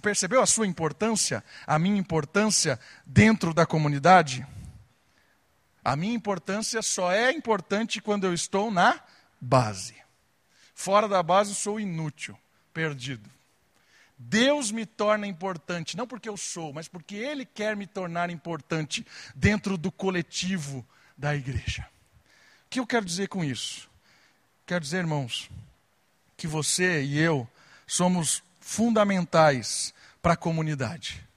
Percebeu 0.00 0.40
a 0.40 0.46
sua 0.46 0.66
importância, 0.66 1.44
a 1.66 1.78
minha 1.78 1.98
importância 1.98 2.80
dentro 3.04 3.52
da 3.52 3.66
comunidade? 3.66 4.46
A 5.84 5.94
minha 5.94 6.14
importância 6.14 6.80
só 6.80 7.12
é 7.12 7.30
importante 7.32 8.00
quando 8.00 8.24
eu 8.24 8.32
estou 8.32 8.70
na 8.70 9.00
base. 9.40 9.94
Fora 10.74 11.06
da 11.06 11.22
base 11.22 11.54
sou 11.54 11.78
inútil, 11.78 12.38
perdido. 12.72 13.28
Deus 14.16 14.70
me 14.70 14.86
torna 14.86 15.26
importante, 15.26 15.96
não 15.96 16.06
porque 16.06 16.28
eu 16.28 16.36
sou, 16.36 16.72
mas 16.72 16.88
porque 16.88 17.16
Ele 17.16 17.44
quer 17.44 17.76
me 17.76 17.86
tornar 17.86 18.30
importante 18.30 19.04
dentro 19.34 19.76
do 19.76 19.90
coletivo 19.90 20.86
da 21.18 21.34
igreja. 21.34 21.86
O 22.66 22.70
que 22.70 22.80
eu 22.80 22.86
quero 22.86 23.04
dizer 23.04 23.28
com 23.28 23.44
isso? 23.44 23.90
Quero 24.64 24.80
dizer, 24.80 24.98
irmãos, 24.98 25.50
que 26.36 26.46
você 26.46 27.02
e 27.02 27.18
eu 27.18 27.46
somos 27.86 28.42
fundamentais 28.62 29.92
para 30.22 30.34
a 30.34 30.36
comunidade. 30.36 31.28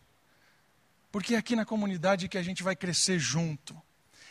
Porque 1.11 1.35
é 1.35 1.37
aqui 1.37 1.55
na 1.55 1.65
comunidade 1.65 2.29
que 2.29 2.37
a 2.37 2.43
gente 2.43 2.63
vai 2.63 2.75
crescer 2.75 3.19
junto. 3.19 3.75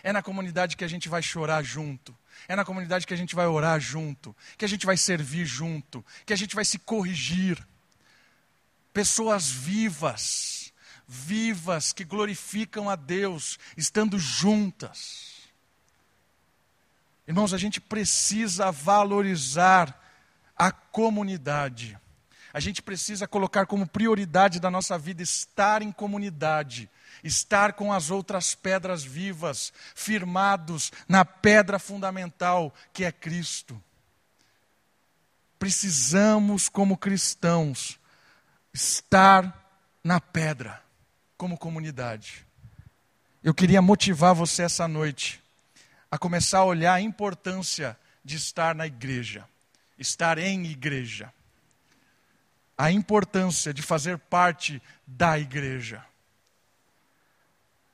É 0.02 0.12
na 0.12 0.22
comunidade 0.22 0.76
que 0.76 0.84
a 0.84 0.88
gente 0.88 1.08
vai 1.08 1.22
chorar 1.22 1.62
junto. 1.62 2.16
É 2.46 2.54
na 2.54 2.64
comunidade 2.64 3.06
que 3.06 3.14
a 3.14 3.16
gente 3.16 3.34
vai 3.34 3.46
orar 3.46 3.80
junto. 3.80 4.34
Que 4.56 4.64
a 4.64 4.68
gente 4.68 4.86
vai 4.86 4.96
servir 4.96 5.44
junto. 5.44 6.04
Que 6.24 6.32
a 6.32 6.36
gente 6.36 6.54
vai 6.54 6.64
se 6.64 6.78
corrigir. 6.78 7.58
Pessoas 8.92 9.50
vivas. 9.50 10.72
Vivas 11.06 11.92
que 11.92 12.04
glorificam 12.04 12.88
a 12.88 12.96
Deus, 12.96 13.58
estando 13.76 14.18
juntas. 14.18 15.34
Irmãos, 17.26 17.52
a 17.52 17.58
gente 17.58 17.78
precisa 17.80 18.70
valorizar 18.70 20.00
a 20.56 20.70
comunidade. 20.70 21.98
A 22.54 22.60
gente 22.60 22.80
precisa 22.80 23.26
colocar 23.26 23.66
como 23.66 23.84
prioridade 23.84 24.60
da 24.60 24.70
nossa 24.70 24.96
vida 24.96 25.20
estar 25.20 25.82
em 25.82 25.90
comunidade, 25.90 26.88
estar 27.24 27.72
com 27.72 27.92
as 27.92 28.12
outras 28.12 28.54
pedras 28.54 29.02
vivas, 29.02 29.72
firmados 29.92 30.92
na 31.08 31.24
pedra 31.24 31.80
fundamental 31.80 32.72
que 32.92 33.04
é 33.04 33.10
Cristo. 33.10 33.82
Precisamos, 35.58 36.68
como 36.68 36.96
cristãos, 36.96 37.98
estar 38.72 39.92
na 40.04 40.20
pedra, 40.20 40.80
como 41.36 41.58
comunidade. 41.58 42.46
Eu 43.42 43.52
queria 43.52 43.82
motivar 43.82 44.32
você 44.32 44.62
essa 44.62 44.86
noite 44.86 45.42
a 46.08 46.16
começar 46.16 46.58
a 46.58 46.64
olhar 46.64 46.94
a 46.94 47.00
importância 47.00 47.98
de 48.24 48.36
estar 48.36 48.76
na 48.76 48.86
igreja, 48.86 49.44
estar 49.98 50.38
em 50.38 50.66
igreja 50.66 51.32
a 52.76 52.90
importância 52.90 53.72
de 53.72 53.82
fazer 53.82 54.18
parte 54.18 54.82
da 55.06 55.38
igreja. 55.38 56.04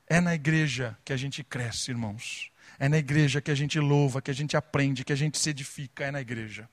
É 0.07 0.19
na 0.19 0.35
igreja 0.35 0.97
que 1.05 1.13
a 1.13 1.17
gente 1.17 1.43
cresce, 1.43 1.91
irmãos. 1.91 2.51
É 2.79 2.89
na 2.89 2.97
igreja 2.97 3.41
que 3.41 3.51
a 3.51 3.55
gente 3.55 3.79
louva, 3.79 4.21
que 4.21 4.31
a 4.31 4.33
gente 4.33 4.57
aprende, 4.57 5.05
que 5.05 5.13
a 5.13 5.15
gente 5.15 5.37
se 5.37 5.49
edifica, 5.49 6.05
é 6.05 6.11
na 6.11 6.19
igreja. 6.19 6.67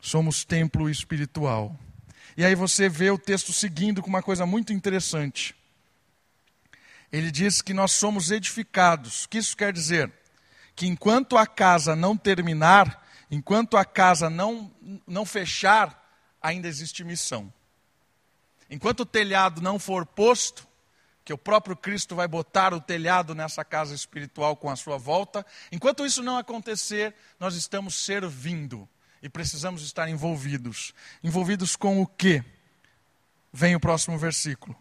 Somos 0.00 0.44
templo 0.44 0.88
espiritual. 0.88 1.76
E 2.36 2.44
aí 2.44 2.54
você 2.54 2.88
vê 2.88 3.10
o 3.10 3.18
texto 3.18 3.52
seguindo 3.52 4.00
com 4.00 4.08
uma 4.08 4.22
coisa 4.22 4.46
muito 4.46 4.72
interessante. 4.72 5.54
Ele 7.10 7.30
diz 7.30 7.60
que 7.60 7.74
nós 7.74 7.92
somos 7.92 8.30
edificados. 8.30 9.24
O 9.24 9.28
que 9.28 9.38
isso 9.38 9.56
quer 9.56 9.72
dizer? 9.72 10.12
Que 10.76 10.86
enquanto 10.86 11.36
a 11.36 11.46
casa 11.46 11.96
não 11.96 12.16
terminar, 12.16 13.04
enquanto 13.30 13.76
a 13.76 13.84
casa 13.84 14.30
não, 14.30 14.70
não 15.06 15.26
fechar, 15.26 16.07
ainda 16.40 16.68
existe 16.68 17.04
missão. 17.04 17.52
Enquanto 18.70 19.00
o 19.00 19.06
telhado 19.06 19.60
não 19.60 19.78
for 19.78 20.04
posto, 20.04 20.66
que 21.24 21.32
o 21.32 21.38
próprio 21.38 21.76
Cristo 21.76 22.14
vai 22.14 22.26
botar 22.26 22.72
o 22.72 22.80
telhado 22.80 23.34
nessa 23.34 23.62
casa 23.62 23.94
espiritual 23.94 24.56
com 24.56 24.70
a 24.70 24.76
sua 24.76 24.96
volta, 24.96 25.44
enquanto 25.70 26.06
isso 26.06 26.22
não 26.22 26.38
acontecer, 26.38 27.14
nós 27.38 27.54
estamos 27.54 27.94
servindo 27.94 28.88
e 29.22 29.28
precisamos 29.28 29.82
estar 29.82 30.08
envolvidos. 30.08 30.94
Envolvidos 31.22 31.76
com 31.76 32.00
o 32.00 32.06
quê? 32.06 32.42
Vem 33.52 33.76
o 33.76 33.80
próximo 33.80 34.16
versículo. 34.16 34.74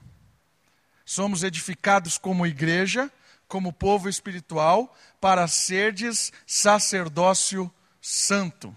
Somos 1.04 1.44
edificados 1.44 2.18
como 2.18 2.48
igreja, 2.48 3.12
como 3.48 3.74
povo 3.74 4.08
espiritual, 4.08 4.96
para 5.20 5.48
serdes 5.48 6.32
sacerdócio 6.46 7.70
santo. 8.02 8.76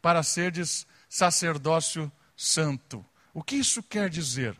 Para 0.00 0.22
serdes 0.22 0.86
sacerdócio 1.08 2.12
santo. 2.38 3.04
O 3.34 3.42
que 3.42 3.56
isso 3.56 3.82
quer 3.82 4.08
dizer? 4.08 4.56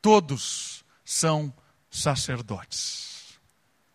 Todos 0.00 0.84
são 1.04 1.52
sacerdotes. 1.90 3.38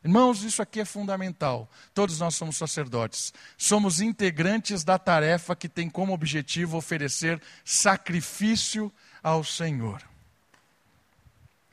Irmãos, 0.04 0.44
isso 0.44 0.62
aqui 0.62 0.82
é 0.82 0.86
fundamental. 0.86 1.70
Todos 1.94 2.20
nós 2.20 2.36
somos 2.36 2.58
sacerdotes. 2.58 3.34
Somos 3.58 4.02
integrantes 4.02 4.84
da 4.84 5.00
tarefa 5.00 5.56
que 5.56 5.70
tem 5.70 5.90
como 5.90 6.14
objetivo 6.14 6.76
oferecer 6.76 7.42
sacrifício 7.64 8.92
ao 9.24 9.46
Senhor. 9.46 10.04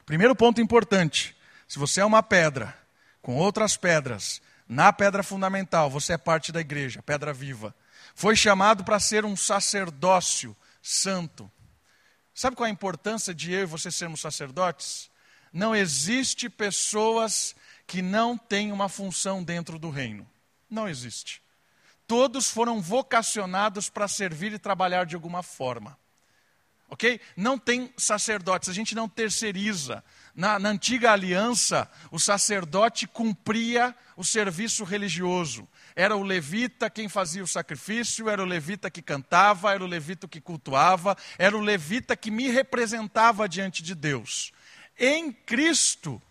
Primeiro 0.06 0.36
ponto 0.36 0.60
importante: 0.60 1.36
se 1.66 1.78
você 1.78 2.00
é 2.00 2.04
uma 2.04 2.22
pedra 2.22 2.78
com 3.20 3.34
outras 3.34 3.76
pedras, 3.76 4.40
na 4.68 4.92
pedra 4.92 5.24
fundamental, 5.24 5.90
você 5.90 6.12
é 6.12 6.18
parte 6.18 6.52
da 6.52 6.60
igreja, 6.60 7.02
pedra 7.02 7.32
viva. 7.32 7.74
Foi 8.14 8.36
chamado 8.36 8.84
para 8.84 9.00
ser 9.00 9.24
um 9.24 9.36
sacerdócio 9.36 10.56
santo. 10.82 11.50
Sabe 12.34 12.56
qual 12.56 12.66
é 12.66 12.70
a 12.70 12.72
importância 12.72 13.34
de 13.34 13.52
eu 13.52 13.62
e 13.62 13.66
você 13.66 13.90
sermos 13.90 14.20
sacerdotes? 14.20 15.10
Não 15.52 15.74
existe 15.74 16.48
pessoas 16.48 17.54
que 17.86 18.00
não 18.00 18.38
têm 18.38 18.72
uma 18.72 18.88
função 18.88 19.42
dentro 19.42 19.78
do 19.78 19.90
reino. 19.90 20.28
Não 20.68 20.88
existe. 20.88 21.42
Todos 22.06 22.48
foram 22.48 22.80
vocacionados 22.80 23.88
para 23.88 24.08
servir 24.08 24.52
e 24.52 24.58
trabalhar 24.58 25.04
de 25.04 25.14
alguma 25.14 25.42
forma. 25.42 25.98
Ok? 26.88 27.20
Não 27.36 27.58
tem 27.58 27.92
sacerdotes, 27.96 28.68
a 28.68 28.72
gente 28.72 28.94
não 28.94 29.08
terceiriza. 29.08 30.02
Na, 30.40 30.58
na, 30.58 30.70
antiga 30.70 31.12
aliança, 31.12 31.86
o 32.10 32.18
sacerdote 32.18 33.06
cumpria 33.06 33.94
o 34.16 34.24
serviço 34.24 34.84
religioso. 34.84 35.68
Era 35.94 36.16
o 36.16 36.22
levita 36.22 36.88
quem 36.88 37.10
fazia 37.10 37.44
o 37.44 37.46
sacrifício, 37.46 38.26
era 38.26 38.42
o 38.42 38.46
levita 38.46 38.90
que 38.90 39.02
cantava, 39.02 39.70
era 39.70 39.84
o 39.84 39.86
levita 39.86 40.26
que 40.26 40.40
cultuava, 40.40 41.14
era 41.36 41.54
o 41.54 41.60
levita 41.60 42.16
que 42.16 42.30
me 42.30 42.48
representava 42.48 43.46
diante 43.46 43.82
de 43.82 43.94
Deus. 43.94 44.50
Em 44.98 45.30
Cristo, 45.30 46.22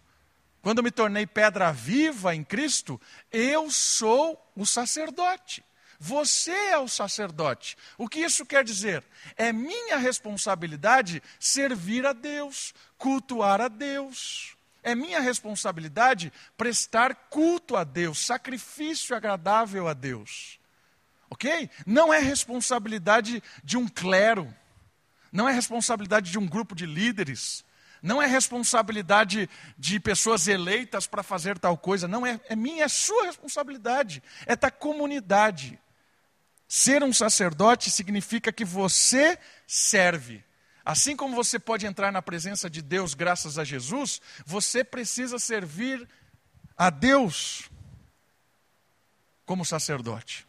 quando 0.64 0.82
me 0.82 0.90
tornei 0.90 1.28
pedra 1.28 1.72
viva 1.72 2.34
em 2.34 2.44
Cristo, 2.44 3.00
eu 3.32 3.70
sou 3.70 4.52
o 4.56 4.66
sacerdote. 4.66 5.64
Você 6.00 6.52
é 6.52 6.78
o 6.78 6.88
sacerdote. 6.88 7.78
O 7.98 8.08
que 8.08 8.20
isso 8.20 8.46
quer 8.46 8.64
dizer? 8.64 9.04
É 9.36 9.52
minha 9.52 9.98
responsabilidade 9.98 11.22
servir 11.38 12.06
a 12.06 12.14
Deus, 12.14 12.74
cultuar 12.98 13.60
a 13.60 13.68
Deus. 13.68 14.56
É 14.82 14.96
minha 14.96 15.20
responsabilidade 15.20 16.32
prestar 16.58 17.14
culto 17.30 17.76
a 17.76 17.84
Deus, 17.84 18.26
sacrifício 18.26 19.14
agradável 19.14 19.90
a 19.90 19.94
Deus. 19.94 20.58
Ok? 21.30 21.70
Não 21.86 22.14
é 22.14 22.20
responsabilidade 22.20 23.44
de 23.62 23.78
um 23.78 23.88
clero, 23.88 24.52
não 25.32 25.50
é 25.50 25.52
responsabilidade 25.52 26.32
de 26.32 26.40
um 26.40 26.48
grupo 26.48 26.74
de 26.74 26.86
líderes, 26.86 27.64
não 28.02 28.22
é 28.22 28.26
responsabilidade 28.26 29.50
de 29.78 30.00
pessoas 30.00 30.48
eleitas 30.48 31.06
para 31.06 31.22
fazer 31.22 31.60
tal 31.60 31.78
coisa, 31.78 32.08
não 32.08 32.26
é, 32.26 32.40
é 32.48 32.56
minha, 32.56 32.86
é 32.86 32.88
sua 32.88 33.26
responsabilidade, 33.26 34.24
é 34.46 34.56
da 34.56 34.72
comunidade. 34.72 35.78
Ser 36.72 37.02
um 37.02 37.12
sacerdote 37.12 37.90
significa 37.90 38.54
que 38.54 38.64
você 38.64 39.40
serve. 39.66 40.44
Assim 40.86 41.16
como 41.16 41.36
você 41.36 41.58
pode 41.58 41.88
entrar 41.88 42.12
na 42.12 42.22
presença 42.22 42.70
de 42.70 42.84
Deus 42.84 43.16
graças 43.16 43.58
a 43.58 43.64
Jesus, 43.64 44.22
você 44.46 44.84
precisa 44.84 45.40
servir 45.40 46.08
a 46.78 46.92
Deus 46.92 47.72
como 49.48 49.66
sacerdote. 49.66 50.48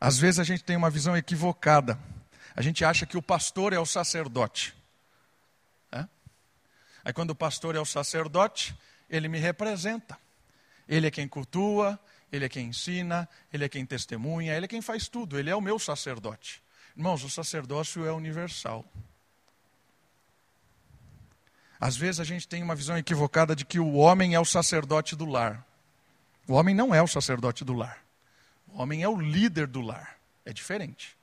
Às 0.00 0.18
vezes 0.18 0.40
a 0.40 0.44
gente 0.44 0.64
tem 0.64 0.76
uma 0.76 0.90
visão 0.90 1.16
equivocada. 1.16 1.96
A 2.56 2.60
gente 2.60 2.84
acha 2.84 3.06
que 3.06 3.16
o 3.16 3.22
pastor 3.22 3.72
é 3.72 3.78
o 3.78 3.86
sacerdote. 3.86 4.74
É? 5.92 6.08
Aí 7.04 7.12
quando 7.12 7.30
o 7.30 7.36
pastor 7.36 7.76
é 7.76 7.80
o 7.80 7.86
sacerdote, 7.86 8.76
ele 9.08 9.28
me 9.28 9.38
representa. 9.38 10.18
Ele 10.88 11.06
é 11.06 11.10
quem 11.10 11.28
cultua, 11.28 12.00
ele 12.32 12.46
é 12.46 12.48
quem 12.48 12.68
ensina, 12.68 13.28
ele 13.52 13.64
é 13.64 13.68
quem 13.68 13.84
testemunha, 13.84 14.56
ele 14.56 14.64
é 14.64 14.68
quem 14.68 14.80
faz 14.80 15.06
tudo, 15.06 15.38
ele 15.38 15.50
é 15.50 15.54
o 15.54 15.60
meu 15.60 15.78
sacerdote. 15.78 16.62
Irmãos, 16.96 17.22
o 17.22 17.30
sacerdócio 17.30 18.04
é 18.06 18.12
universal. 18.12 18.84
Às 21.78 21.96
vezes 21.96 22.20
a 22.20 22.24
gente 22.24 22.48
tem 22.48 22.62
uma 22.62 22.74
visão 22.74 22.96
equivocada 22.96 23.54
de 23.54 23.64
que 23.64 23.78
o 23.78 23.94
homem 23.94 24.34
é 24.34 24.40
o 24.40 24.44
sacerdote 24.44 25.14
do 25.14 25.26
lar. 25.26 25.66
O 26.48 26.54
homem 26.54 26.74
não 26.74 26.94
é 26.94 27.02
o 27.02 27.06
sacerdote 27.06 27.64
do 27.64 27.74
lar. 27.74 28.02
O 28.68 28.80
homem 28.80 29.02
é 29.02 29.08
o 29.08 29.20
líder 29.20 29.66
do 29.66 29.80
lar. 29.80 30.16
É 30.44 30.52
diferente. 30.52 31.16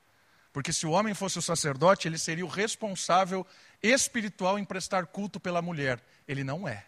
Porque 0.52 0.74
se 0.74 0.86
o 0.86 0.92
homem 0.92 1.14
fosse 1.14 1.40
o 1.40 1.42
sacerdote, 1.42 2.08
ele 2.08 2.18
seria 2.18 2.46
o 2.46 2.50
responsável 2.50 3.46
espiritual 3.82 4.60
em 4.60 4.66
prestar 4.66 5.06
culto 5.08 5.40
pela 5.40 5.62
mulher. 5.62 6.04
Ele 6.28 6.44
não 6.44 6.68
é. 6.68 6.86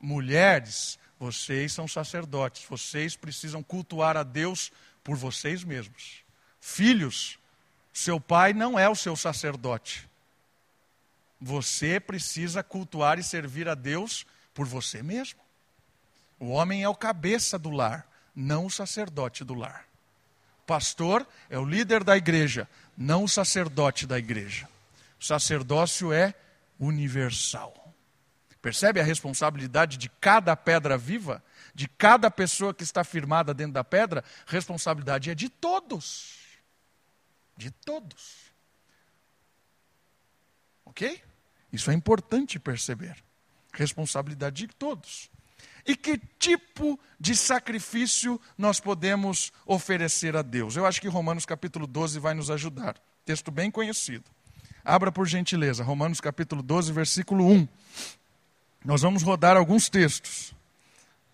Mulheres, 0.00 0.98
vocês 1.18 1.72
são 1.72 1.88
sacerdotes. 1.88 2.64
Vocês 2.68 3.16
precisam 3.16 3.62
cultuar 3.62 4.16
a 4.16 4.22
Deus 4.22 4.70
por 5.02 5.16
vocês 5.16 5.64
mesmos. 5.64 6.22
Filhos, 6.60 7.38
seu 7.92 8.20
pai 8.20 8.52
não 8.52 8.78
é 8.78 8.88
o 8.88 8.94
seu 8.94 9.16
sacerdote. 9.16 10.08
Você 11.40 11.98
precisa 11.98 12.62
cultuar 12.62 13.18
e 13.18 13.22
servir 13.22 13.68
a 13.68 13.74
Deus 13.74 14.26
por 14.54 14.66
você 14.66 15.02
mesmo. 15.02 15.40
O 16.38 16.50
homem 16.50 16.82
é 16.82 16.88
o 16.88 16.94
cabeça 16.94 17.58
do 17.58 17.70
lar, 17.70 18.06
não 18.34 18.66
o 18.66 18.70
sacerdote 18.70 19.42
do 19.42 19.54
lar. 19.54 19.84
O 20.62 20.66
pastor 20.66 21.26
é 21.50 21.58
o 21.58 21.64
líder 21.64 22.04
da 22.04 22.16
igreja, 22.16 22.68
não 22.96 23.24
o 23.24 23.28
sacerdote 23.28 24.06
da 24.06 24.18
igreja. 24.18 24.68
O 25.20 25.24
sacerdócio 25.24 26.12
é 26.12 26.34
universal. 26.78 27.77
Percebe 28.60 29.00
a 29.00 29.04
responsabilidade 29.04 29.96
de 29.96 30.08
cada 30.20 30.56
pedra 30.56 30.98
viva? 30.98 31.42
De 31.74 31.88
cada 31.88 32.30
pessoa 32.30 32.74
que 32.74 32.82
está 32.82 33.04
firmada 33.04 33.54
dentro 33.54 33.74
da 33.74 33.84
pedra? 33.84 34.24
Responsabilidade 34.46 35.30
é 35.30 35.34
de 35.34 35.48
todos 35.48 36.38
de 37.58 37.72
todos. 37.72 38.48
Ok? 40.84 41.20
Isso 41.70 41.90
é 41.90 41.94
importante 41.94 42.58
perceber. 42.58 43.22
Responsabilidade 43.72 44.66
de 44.66 44.74
todos. 44.74 45.28
E 45.84 45.96
que 45.96 46.18
tipo 46.38 46.98
de 47.18 47.34
sacrifício 47.34 48.40
nós 48.56 48.78
podemos 48.80 49.52
oferecer 49.66 50.36
a 50.36 50.42
Deus? 50.42 50.76
Eu 50.76 50.86
acho 50.86 51.00
que 51.00 51.08
Romanos 51.08 51.44
capítulo 51.44 51.86
12 51.86 52.20
vai 52.20 52.32
nos 52.32 52.50
ajudar. 52.50 52.96
Texto 53.24 53.50
bem 53.50 53.70
conhecido. 53.70 54.24
Abra 54.84 55.12
por 55.12 55.26
gentileza, 55.26 55.84
Romanos 55.84 56.20
capítulo 56.20 56.62
12, 56.62 56.92
versículo 56.92 57.46
1. 57.46 57.68
Nós 58.88 59.02
vamos 59.02 59.22
rodar 59.22 59.54
alguns 59.54 59.90
textos. 59.90 60.52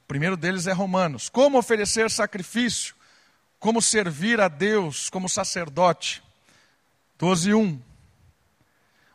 O 0.02 0.08
primeiro 0.08 0.36
deles 0.36 0.66
é 0.66 0.72
Romanos. 0.72 1.28
Como 1.28 1.56
oferecer 1.56 2.10
sacrifício 2.10 2.96
como 3.60 3.80
servir 3.80 4.40
a 4.40 4.48
Deus 4.48 5.08
como 5.08 5.28
sacerdote. 5.28 6.20
12, 7.16 7.54
1. 7.54 7.80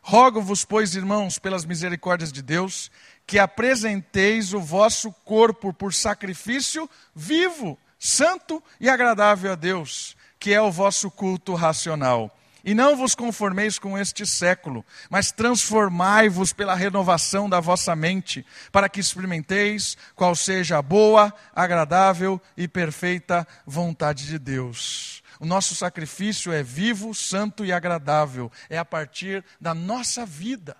Rogo-vos, 0.00 0.64
pois, 0.64 0.94
irmãos, 0.94 1.38
pelas 1.38 1.66
misericórdias 1.66 2.32
de 2.32 2.40
Deus, 2.40 2.90
que 3.26 3.38
apresenteis 3.38 4.54
o 4.54 4.60
vosso 4.60 5.12
corpo 5.22 5.70
por 5.70 5.92
sacrifício 5.92 6.88
vivo, 7.14 7.78
santo 7.98 8.64
e 8.80 8.88
agradável 8.88 9.52
a 9.52 9.54
Deus, 9.54 10.16
que 10.38 10.54
é 10.54 10.62
o 10.62 10.72
vosso 10.72 11.10
culto 11.10 11.52
racional. 11.54 12.34
E 12.64 12.74
não 12.74 12.96
vos 12.96 13.14
conformeis 13.14 13.78
com 13.78 13.96
este 13.96 14.26
século, 14.26 14.84
mas 15.08 15.32
transformai-vos 15.32 16.52
pela 16.52 16.74
renovação 16.74 17.48
da 17.48 17.60
vossa 17.60 17.94
mente, 17.96 18.44
para 18.70 18.88
que 18.88 19.00
experimenteis 19.00 19.96
qual 20.14 20.34
seja 20.34 20.78
a 20.78 20.82
boa, 20.82 21.32
agradável 21.54 22.40
e 22.56 22.68
perfeita 22.68 23.46
vontade 23.66 24.26
de 24.26 24.38
Deus. 24.38 25.22
O 25.38 25.46
nosso 25.46 25.74
sacrifício 25.74 26.52
é 26.52 26.62
vivo, 26.62 27.14
santo 27.14 27.64
e 27.64 27.72
agradável, 27.72 28.52
é 28.68 28.76
a 28.76 28.84
partir 28.84 29.42
da 29.58 29.72
nossa 29.72 30.26
vida. 30.26 30.76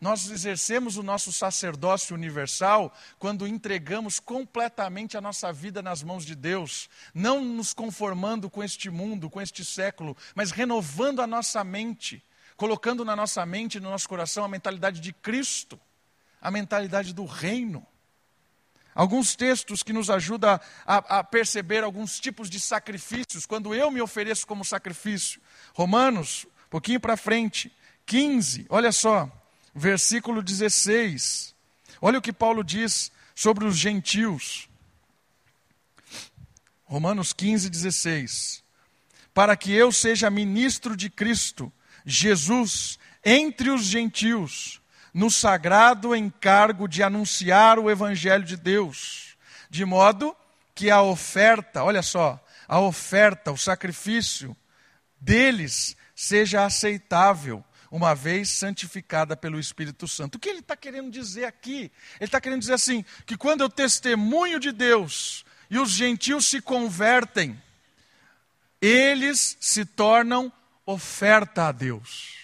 Nós 0.00 0.30
exercemos 0.30 0.96
o 0.96 1.02
nosso 1.02 1.30
sacerdócio 1.30 2.14
universal 2.14 2.90
quando 3.18 3.46
entregamos 3.46 4.18
completamente 4.18 5.14
a 5.14 5.20
nossa 5.20 5.52
vida 5.52 5.82
nas 5.82 6.02
mãos 6.02 6.24
de 6.24 6.34
Deus, 6.34 6.88
não 7.12 7.44
nos 7.44 7.74
conformando 7.74 8.48
com 8.48 8.64
este 8.64 8.88
mundo, 8.88 9.28
com 9.28 9.42
este 9.42 9.62
século, 9.62 10.16
mas 10.34 10.52
renovando 10.52 11.20
a 11.20 11.26
nossa 11.26 11.62
mente, 11.62 12.24
colocando 12.56 13.04
na 13.04 13.14
nossa 13.14 13.44
mente 13.44 13.74
e 13.74 13.80
no 13.80 13.90
nosso 13.90 14.08
coração 14.08 14.42
a 14.42 14.48
mentalidade 14.48 15.00
de 15.00 15.12
Cristo, 15.12 15.78
a 16.40 16.50
mentalidade 16.50 17.12
do 17.12 17.26
reino. 17.26 17.86
Alguns 18.94 19.36
textos 19.36 19.82
que 19.82 19.92
nos 19.92 20.08
ajudam 20.08 20.58
a, 20.86 21.18
a 21.18 21.24
perceber 21.24 21.84
alguns 21.84 22.18
tipos 22.18 22.48
de 22.48 22.58
sacrifícios, 22.58 23.44
quando 23.44 23.74
eu 23.74 23.90
me 23.90 24.00
ofereço 24.00 24.46
como 24.46 24.64
sacrifício. 24.64 25.42
Romanos, 25.74 26.46
pouquinho 26.70 27.00
para 27.00 27.18
frente, 27.18 27.70
15, 28.06 28.64
olha 28.70 28.92
só 28.92 29.30
versículo 29.74 30.42
16. 30.42 31.54
Olha 32.00 32.18
o 32.18 32.22
que 32.22 32.32
Paulo 32.32 32.64
diz 32.64 33.10
sobre 33.34 33.64
os 33.64 33.76
gentios. 33.76 34.68
Romanos 36.84 37.32
15, 37.32 37.70
16. 37.70 38.64
Para 39.32 39.56
que 39.56 39.72
eu 39.72 39.92
seja 39.92 40.28
ministro 40.28 40.96
de 40.96 41.08
Cristo, 41.08 41.72
Jesus, 42.04 42.98
entre 43.24 43.70
os 43.70 43.84
gentios, 43.84 44.80
no 45.12 45.30
sagrado 45.30 46.14
encargo 46.14 46.88
de 46.88 47.02
anunciar 47.02 47.78
o 47.78 47.90
Evangelho 47.90 48.44
de 48.44 48.56
Deus, 48.56 49.36
de 49.68 49.84
modo 49.84 50.34
que 50.74 50.90
a 50.90 51.02
oferta, 51.02 51.84
olha 51.84 52.02
só, 52.02 52.42
a 52.66 52.80
oferta, 52.80 53.52
o 53.52 53.56
sacrifício 53.56 54.56
deles 55.20 55.96
seja 56.14 56.64
aceitável 56.64 57.64
uma 57.90 58.14
vez 58.14 58.48
santificada 58.48 59.36
pelo 59.36 59.58
Espírito 59.58 60.06
Santo. 60.06 60.36
O 60.36 60.38
que 60.38 60.48
ele 60.48 60.60
está 60.60 60.76
querendo 60.76 61.10
dizer 61.10 61.44
aqui? 61.44 61.90
Ele 62.18 62.26
está 62.26 62.40
querendo 62.40 62.60
dizer 62.60 62.74
assim: 62.74 63.04
que 63.26 63.36
quando 63.36 63.62
eu 63.62 63.68
testemunho 63.68 64.60
de 64.60 64.72
Deus 64.72 65.44
e 65.68 65.78
os 65.78 65.90
gentios 65.90 66.46
se 66.46 66.60
convertem, 66.60 67.60
eles 68.80 69.56
se 69.60 69.84
tornam 69.84 70.52
oferta 70.86 71.68
a 71.68 71.72
Deus. 71.72 72.39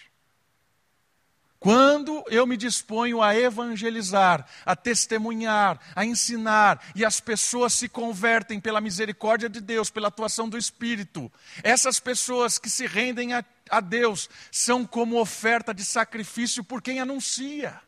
Quando 1.66 2.22
eu 2.28 2.46
me 2.46 2.56
disponho 2.56 3.20
a 3.20 3.34
evangelizar, 3.34 4.46
a 4.64 4.76
testemunhar, 4.76 5.80
a 5.96 6.04
ensinar, 6.04 6.80
e 6.94 7.04
as 7.04 7.18
pessoas 7.18 7.72
se 7.72 7.88
convertem 7.88 8.60
pela 8.60 8.80
misericórdia 8.80 9.48
de 9.48 9.60
Deus, 9.60 9.90
pela 9.90 10.06
atuação 10.06 10.48
do 10.48 10.56
Espírito, 10.56 11.28
essas 11.64 11.98
pessoas 11.98 12.56
que 12.56 12.70
se 12.70 12.86
rendem 12.86 13.32
a, 13.32 13.44
a 13.68 13.80
Deus 13.80 14.30
são 14.52 14.86
como 14.86 15.20
oferta 15.20 15.74
de 15.74 15.84
sacrifício 15.84 16.62
por 16.62 16.80
quem 16.80 17.00
anuncia. 17.00 17.80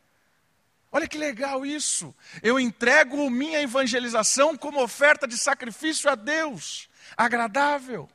Olha 0.91 1.07
que 1.07 1.17
legal 1.17 1.65
isso. 1.65 2.13
Eu 2.43 2.59
entrego 2.59 3.29
minha 3.29 3.61
evangelização 3.61 4.57
como 4.57 4.83
oferta 4.83 5.25
de 5.25 5.37
sacrifício 5.37 6.11
a 6.11 6.15
Deus, 6.15 6.89
agradável. 7.15 8.09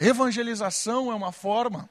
Evangelização 0.00 1.12
é 1.12 1.14
uma 1.14 1.30
forma 1.30 1.88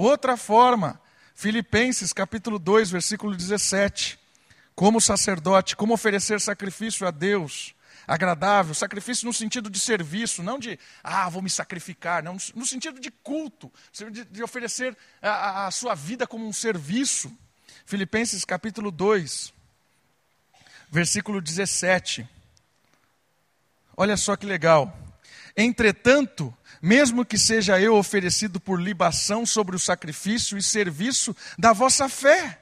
Outra 0.00 0.34
forma, 0.34 0.98
Filipenses 1.34 2.10
capítulo 2.10 2.58
2, 2.58 2.90
versículo 2.90 3.36
17. 3.36 4.18
Como 4.74 4.98
sacerdote, 4.98 5.76
como 5.76 5.92
oferecer 5.92 6.40
sacrifício 6.40 7.06
a 7.06 7.10
Deus, 7.10 7.74
agradável, 8.06 8.72
sacrifício 8.72 9.26
no 9.26 9.32
sentido 9.34 9.68
de 9.68 9.78
serviço, 9.78 10.42
não 10.42 10.58
de, 10.58 10.78
ah, 11.04 11.28
vou 11.28 11.42
me 11.42 11.50
sacrificar, 11.50 12.22
não, 12.22 12.38
no 12.54 12.64
sentido 12.64 12.98
de 12.98 13.10
culto, 13.10 13.70
de, 14.10 14.24
de 14.24 14.42
oferecer 14.42 14.96
a, 15.20 15.66
a 15.66 15.70
sua 15.70 15.94
vida 15.94 16.26
como 16.26 16.48
um 16.48 16.52
serviço. 16.52 17.30
Filipenses 17.84 18.42
capítulo 18.42 18.90
2, 18.90 19.52
versículo 20.90 21.42
17. 21.42 22.26
Olha 23.94 24.16
só 24.16 24.34
que 24.34 24.46
legal. 24.46 24.96
Entretanto, 25.54 26.56
mesmo 26.80 27.24
que 27.24 27.36
seja 27.36 27.80
eu 27.80 27.96
oferecido 27.96 28.58
por 28.58 28.80
libação 28.80 29.44
sobre 29.44 29.76
o 29.76 29.78
sacrifício 29.78 30.56
e 30.56 30.62
serviço 30.62 31.36
da 31.58 31.72
vossa 31.72 32.08
fé. 32.08 32.58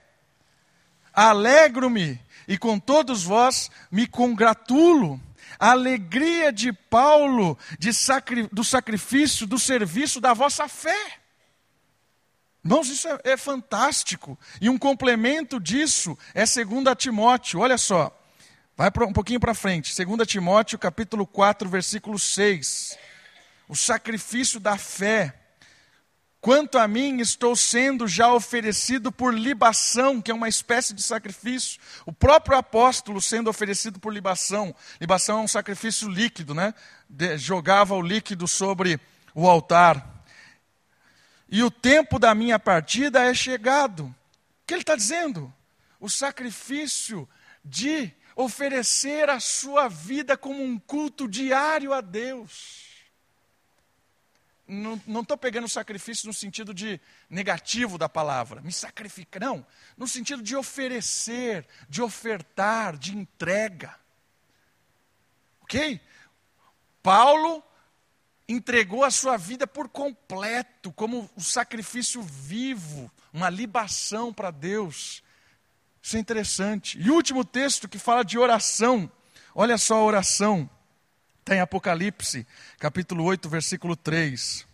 Alegro-me 1.13 2.21
e 2.47 2.59
com 2.59 2.79
todos 2.79 3.23
vós 3.23 3.71
me 3.91 4.07
congratulo. 4.07 5.21
A 5.59 5.71
alegria 5.73 6.53
de 6.53 6.73
Paulo 6.73 7.59
de 7.79 7.93
sacri, 7.93 8.49
do 8.53 8.63
sacrifício, 8.63 9.47
do 9.47 9.59
serviço 9.59 10.21
da 10.21 10.33
vossa 10.35 10.69
fé. 10.69 11.19
Irmãos, 12.65 12.89
isso 12.89 13.09
é, 13.09 13.33
é 13.33 13.37
fantástico. 13.37 14.39
E 14.61 14.69
um 14.69 14.79
complemento 14.79 15.59
disso 15.59 16.17
é 16.35 16.45
2 16.45 16.85
Timóteo, 16.97 17.61
olha 17.61 17.79
só. 17.79 18.15
Vai 18.77 18.91
um 19.01 19.13
pouquinho 19.13 19.41
para 19.41 19.55
frente. 19.55 19.95
2 19.97 20.29
Timóteo, 20.29 20.79
capítulo 20.79 21.27
4, 21.27 21.69
versículo 21.69 22.19
6 22.19 22.97
o 23.69 23.77
sacrifício 23.77 24.59
da 24.59 24.79
fé. 24.79 25.35
Quanto 26.41 26.79
a 26.79 26.89
mim, 26.89 27.21
estou 27.21 27.55
sendo 27.55 28.07
já 28.07 28.33
oferecido 28.33 29.13
por 29.13 29.35
libação, 29.35 30.23
que 30.23 30.31
é 30.31 30.35
uma 30.35 30.49
espécie 30.49 30.95
de 30.95 31.03
sacrifício. 31.03 31.81
O 32.07 32.13
próprio 32.13 32.57
apóstolo 32.57 33.21
sendo 33.21 33.51
oferecido 33.51 33.99
por 33.99 34.13
libação. 34.13 34.75
Libação 35.01 35.41
é 35.41 35.43
um 35.43 35.49
sacrifício 35.49 36.09
líquido, 36.09 36.55
né? 36.55 36.73
De, 37.09 37.37
jogava 37.37 37.95
o 37.95 38.01
líquido 38.01 38.49
sobre 38.49 39.01
o 39.35 39.49
altar. 39.49 40.25
E 41.51 41.63
o 41.63 41.71
tempo 41.71 42.19
da 42.19 42.35
minha 42.35 42.59
partida 42.59 43.25
é 43.25 43.35
chegado. 43.35 44.05
O 44.05 44.15
que 44.67 44.75
ele 44.75 44.83
está 44.83 44.95
dizendo? 44.95 45.53
O 45.99 46.09
sacrifício 46.09 47.29
de 47.65 48.13
oferecer 48.37 49.29
a 49.29 49.41
sua 49.41 49.89
vida 49.89 50.37
como 50.37 50.63
um 50.63 50.79
culto 50.79 51.27
diário 51.27 51.93
a 51.93 52.01
Deus 52.01 52.88
não 54.69 55.23
estou 55.23 55.37
pegando 55.37 55.67
sacrifício 55.69 56.27
no 56.27 56.35
sentido 56.35 56.75
de 56.75 57.01
negativo 57.31 57.97
da 57.97 58.09
palavra, 58.09 58.61
me 58.61 58.71
sacrificar, 58.71 59.41
não, 59.41 59.67
no 59.97 60.07
sentido 60.07 60.43
de 60.43 60.55
oferecer, 60.55 61.67
de 61.89 62.03
ofertar, 62.03 62.97
de 62.97 63.17
entrega. 63.17 63.99
Ok? 65.63 66.01
Paulo 67.03 67.63
entregou 68.47 69.05
a 69.05 69.11
sua 69.11 69.37
vida 69.37 69.67
por 69.67 69.89
completo, 69.89 70.93
como 70.93 71.31
um 71.37 71.41
sacrifício 71.41 72.23
vivo, 72.23 73.11
uma 73.33 73.49
libação 73.49 74.33
para 74.33 74.51
Deus. 74.51 75.23
Isso 76.03 76.17
é 76.17 76.21
interessante. 76.21 76.99
E 76.99 77.11
o 77.11 77.15
último 77.15 77.45
texto 77.45 77.89
que 77.89 77.99
fala 77.99 78.25
de 78.25 78.39
oração, 78.39 79.11
olha 79.55 79.77
só 79.77 79.97
a 79.97 80.05
oração. 80.05 80.69
Está 81.49 81.57
em 81.57 81.61
Apocalipse, 81.61 82.47
capítulo 82.79 83.25
8, 83.25 83.49
versículo 83.49 83.97
3. 83.97 84.67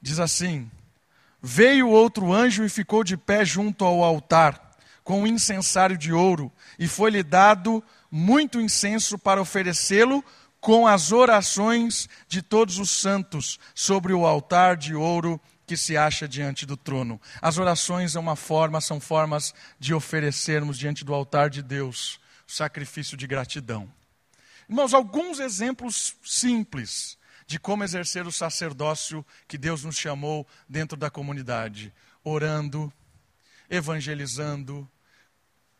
Diz 0.00 0.18
assim: 0.18 0.70
Veio 1.42 1.90
outro 1.90 2.32
anjo 2.32 2.64
e 2.64 2.70
ficou 2.70 3.04
de 3.04 3.18
pé 3.18 3.44
junto 3.44 3.84
ao 3.84 4.02
altar, 4.02 4.74
com 5.04 5.20
um 5.20 5.26
incensário 5.26 5.98
de 5.98 6.10
ouro, 6.10 6.50
e 6.78 6.88
foi-lhe 6.88 7.22
dado 7.22 7.84
muito 8.10 8.58
incenso 8.58 9.18
para 9.18 9.38
oferecê-lo 9.38 10.24
com 10.58 10.86
as 10.86 11.12
orações 11.12 12.08
de 12.26 12.40
todos 12.40 12.78
os 12.78 12.88
santos 12.88 13.58
sobre 13.74 14.14
o 14.14 14.24
altar 14.24 14.74
de 14.74 14.94
ouro 14.94 15.38
que 15.66 15.76
se 15.76 15.98
acha 15.98 16.26
diante 16.26 16.64
do 16.64 16.78
trono. 16.78 17.20
As 17.42 17.58
orações 17.58 18.16
é 18.16 18.18
uma 18.18 18.36
forma, 18.36 18.80
são 18.80 18.98
formas 18.98 19.52
de 19.78 19.92
oferecermos 19.92 20.78
diante 20.78 21.04
do 21.04 21.12
altar 21.12 21.50
de 21.50 21.60
Deus 21.60 22.18
sacrifício 22.46 23.18
de 23.18 23.26
gratidão. 23.26 23.86
Irmãos, 24.68 24.94
alguns 24.94 25.38
exemplos 25.38 26.16
simples 26.24 27.18
de 27.46 27.58
como 27.58 27.84
exercer 27.84 28.26
o 28.26 28.32
sacerdócio 28.32 29.24
que 29.46 29.56
Deus 29.56 29.84
nos 29.84 29.96
chamou 29.96 30.46
dentro 30.68 30.96
da 30.96 31.08
comunidade, 31.08 31.94
orando, 32.24 32.92
evangelizando, 33.70 34.88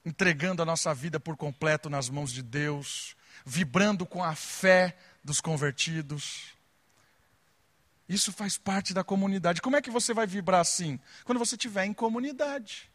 entregando 0.05 0.63
a 0.63 0.65
nossa 0.65 0.95
vida 0.95 1.19
por 1.19 1.37
completo 1.37 1.91
nas 1.91 2.09
mãos 2.09 2.33
de 2.33 2.43
Deus, 2.43 3.17
vibrando 3.45 4.07
com 4.07 4.23
a 4.23 4.37
fé 4.37 4.97
dos 5.25 5.41
convertidos. 5.41 6.55
Isso 8.09 8.33
faz 8.33 8.57
parte 8.57 8.95
da 8.95 9.03
comunidade. 9.03 9.61
Como 9.61 9.75
é 9.75 9.83
que 9.83 9.91
você 9.91 10.15
vai 10.15 10.27
vibrar 10.29 10.61
assim? 10.61 11.01
Quando 11.25 11.39
você 11.39 11.57
estiver 11.57 11.85
em 11.85 11.93
comunidade. 11.93 12.89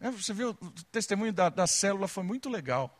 É, 0.00 0.10
você 0.10 0.32
viu, 0.32 0.50
o 0.50 0.70
testemunho 0.90 1.32
da, 1.32 1.50
da 1.50 1.66
célula 1.66 2.08
foi 2.08 2.24
muito 2.24 2.48
legal. 2.48 2.98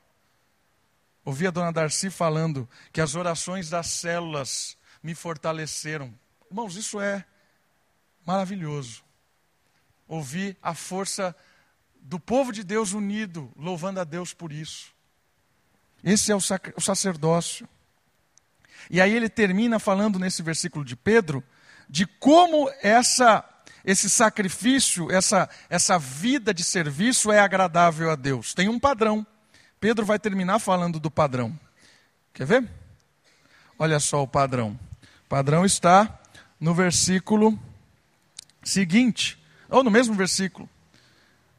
Ouvi 1.24 1.46
a 1.46 1.50
dona 1.50 1.72
Darcy 1.72 2.10
falando 2.10 2.68
que 2.92 3.00
as 3.00 3.14
orações 3.14 3.70
das 3.70 3.86
células 3.86 4.76
me 5.02 5.14
fortaleceram. 5.14 6.12
Irmãos, 6.50 6.76
isso 6.76 7.00
é 7.00 7.24
maravilhoso. 8.26 9.02
Ouvir 10.06 10.56
a 10.62 10.74
força 10.74 11.34
do 12.00 12.20
povo 12.20 12.52
de 12.52 12.62
Deus 12.62 12.92
unido, 12.92 13.50
louvando 13.56 14.00
a 14.00 14.04
Deus 14.04 14.34
por 14.34 14.52
isso. 14.52 14.92
Esse 16.02 16.30
é 16.30 16.36
o, 16.36 16.40
sac 16.40 16.72
o 16.76 16.80
sacerdócio. 16.80 17.66
E 18.90 19.00
aí 19.00 19.14
ele 19.14 19.30
termina 19.30 19.78
falando 19.78 20.18
nesse 20.18 20.42
versículo 20.42 20.84
de 20.84 20.94
Pedro 20.94 21.42
de 21.88 22.06
como 22.06 22.70
essa 22.82 23.48
esse 23.84 24.08
sacrifício, 24.08 25.12
essa, 25.12 25.48
essa 25.68 25.98
vida 25.98 26.54
de 26.54 26.64
serviço 26.64 27.30
é 27.30 27.38
agradável 27.38 28.10
a 28.10 28.16
Deus. 28.16 28.54
Tem 28.54 28.66
um 28.66 28.80
padrão. 28.80 29.26
Pedro 29.80 30.04
vai 30.04 30.18
terminar 30.18 30.58
falando 30.58 30.98
do 30.98 31.10
padrão. 31.10 31.58
Quer 32.32 32.46
ver? 32.46 32.68
Olha 33.78 34.00
só 34.00 34.22
o 34.22 34.28
padrão. 34.28 34.78
O 35.24 35.28
padrão 35.28 35.64
está 35.64 36.20
no 36.58 36.74
versículo 36.74 37.58
seguinte, 38.62 39.38
ou 39.68 39.84
no 39.84 39.90
mesmo 39.90 40.14
versículo. 40.14 40.68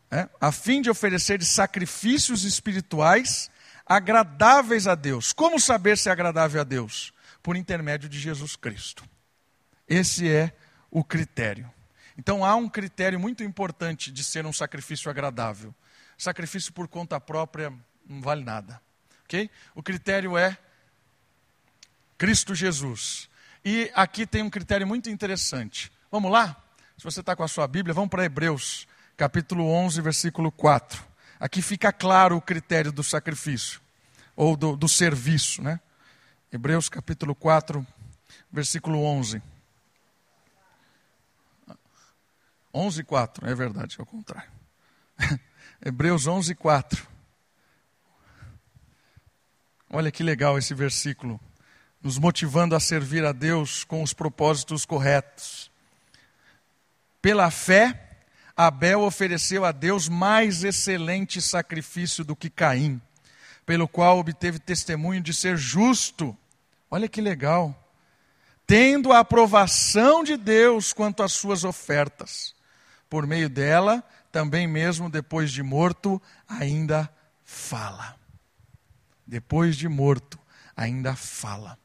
É, 0.10 0.30
a 0.40 0.52
fim 0.52 0.82
de 0.82 0.90
oferecer 0.90 1.44
sacrifícios 1.44 2.44
espirituais 2.44 3.50
agradáveis 3.86 4.88
a 4.88 4.96
Deus. 4.96 5.34
Como 5.34 5.60
saber 5.60 5.98
se 5.98 6.10
é 6.10 6.12
agradável 6.12 6.62
a 6.62 6.64
Deus? 6.64 7.14
Por 7.44 7.56
intermédio 7.56 8.10
de 8.10 8.20
Jesus 8.20 8.56
Cristo. 8.56 9.04
Esse 9.88 10.30
é 10.30 10.56
o 10.90 11.04
critério. 11.04 11.70
Então 12.18 12.44
há 12.44 12.56
um 12.56 12.70
critério 12.70 13.20
muito 13.20 13.44
importante 13.44 14.12
de 14.12 14.24
ser 14.24 14.46
um 14.46 14.54
sacrifício 14.54 15.12
agradável. 15.12 15.74
Sacrifício 16.18 16.72
por 16.72 16.88
conta 16.88 17.20
própria 17.20 17.74
não 18.08 18.22
vale 18.22 18.44
nada. 18.44 18.82
ok? 19.24 19.50
O 19.74 19.82
critério 19.82 20.38
é 20.38 20.58
Cristo 22.18 22.56
Jesus. 22.56 23.30
E 23.64 23.92
aqui 23.96 24.28
tem 24.28 24.44
um 24.44 24.50
critério 24.50 24.86
muito 24.86 25.10
interessante. 25.10 25.92
Vamos 26.12 26.32
lá? 26.32 26.56
Se 26.98 27.04
você 27.04 27.20
está 27.20 27.36
com 27.36 27.44
a 27.44 27.48
sua 27.48 27.68
Bíblia, 27.68 27.94
vamos 27.94 28.10
para 28.10 28.24
Hebreus, 28.24 28.88
capítulo 29.18 29.68
11, 29.68 30.02
versículo 30.02 30.52
4. 30.52 31.04
Aqui 31.40 31.62
fica 31.62 31.92
claro 31.92 32.38
o 32.38 32.42
critério 32.42 32.92
do 32.92 33.04
sacrifício, 33.04 33.82
ou 34.36 34.56
do, 34.56 34.78
do 34.78 34.88
serviço, 34.88 35.62
né? 35.62 35.80
Hebreus, 36.52 36.88
capítulo 36.88 37.36
4, 37.36 37.86
versículo 38.52 39.04
11. 39.04 39.42
11, 42.74 43.04
4, 43.04 43.50
é 43.50 43.56
verdade, 43.56 43.96
é 43.98 44.02
o 44.02 44.06
contrário. 44.06 44.50
Hebreus 45.84 46.28
11, 46.28 46.56
4. 46.56 47.15
Olha 49.90 50.12
que 50.12 50.24
legal 50.24 50.58
esse 50.58 50.74
versículo, 50.74 51.40
nos 52.02 52.18
motivando 52.18 52.76
a 52.76 52.80
servir 52.80 53.24
a 53.24 53.32
Deus 53.32 53.84
com 53.84 54.02
os 54.02 54.14
propósitos 54.14 54.86
corretos. 54.86 55.72
Pela 57.22 57.50
fé, 57.52 58.20
Abel 58.56 59.02
ofereceu 59.02 59.66
a 59.66 59.72
Deus 59.72 60.08
mais 60.08 60.64
excelente 60.64 61.42
sacrifício 61.42 62.24
do 62.24 62.36
que 62.36 62.50
Caim, 62.50 63.02
pelo 63.66 63.88
qual 63.88 64.20
obteve 64.20 64.60
testemunho 64.60 65.22
de 65.22 65.34
ser 65.34 65.58
justo. 65.58 66.36
Olha 66.90 67.08
que 67.08 67.22
legal. 67.22 67.82
Tendo 68.68 69.12
a 69.12 69.20
aprovação 69.20 70.24
de 70.24 70.38
Deus 70.38 70.94
quanto 70.94 71.22
às 71.22 71.34
suas 71.34 71.64
ofertas. 71.64 72.56
Por 73.10 73.28
meio 73.28 73.50
dela, 73.50 74.04
também 74.32 74.68
mesmo 74.68 75.10
depois 75.10 75.52
de 75.52 75.62
morto, 75.62 76.22
ainda 76.48 77.10
fala 77.44 78.16
depois 79.26 79.76
de 79.76 79.88
morto, 79.88 80.40
ainda 80.76 81.16
fala. 81.16 81.78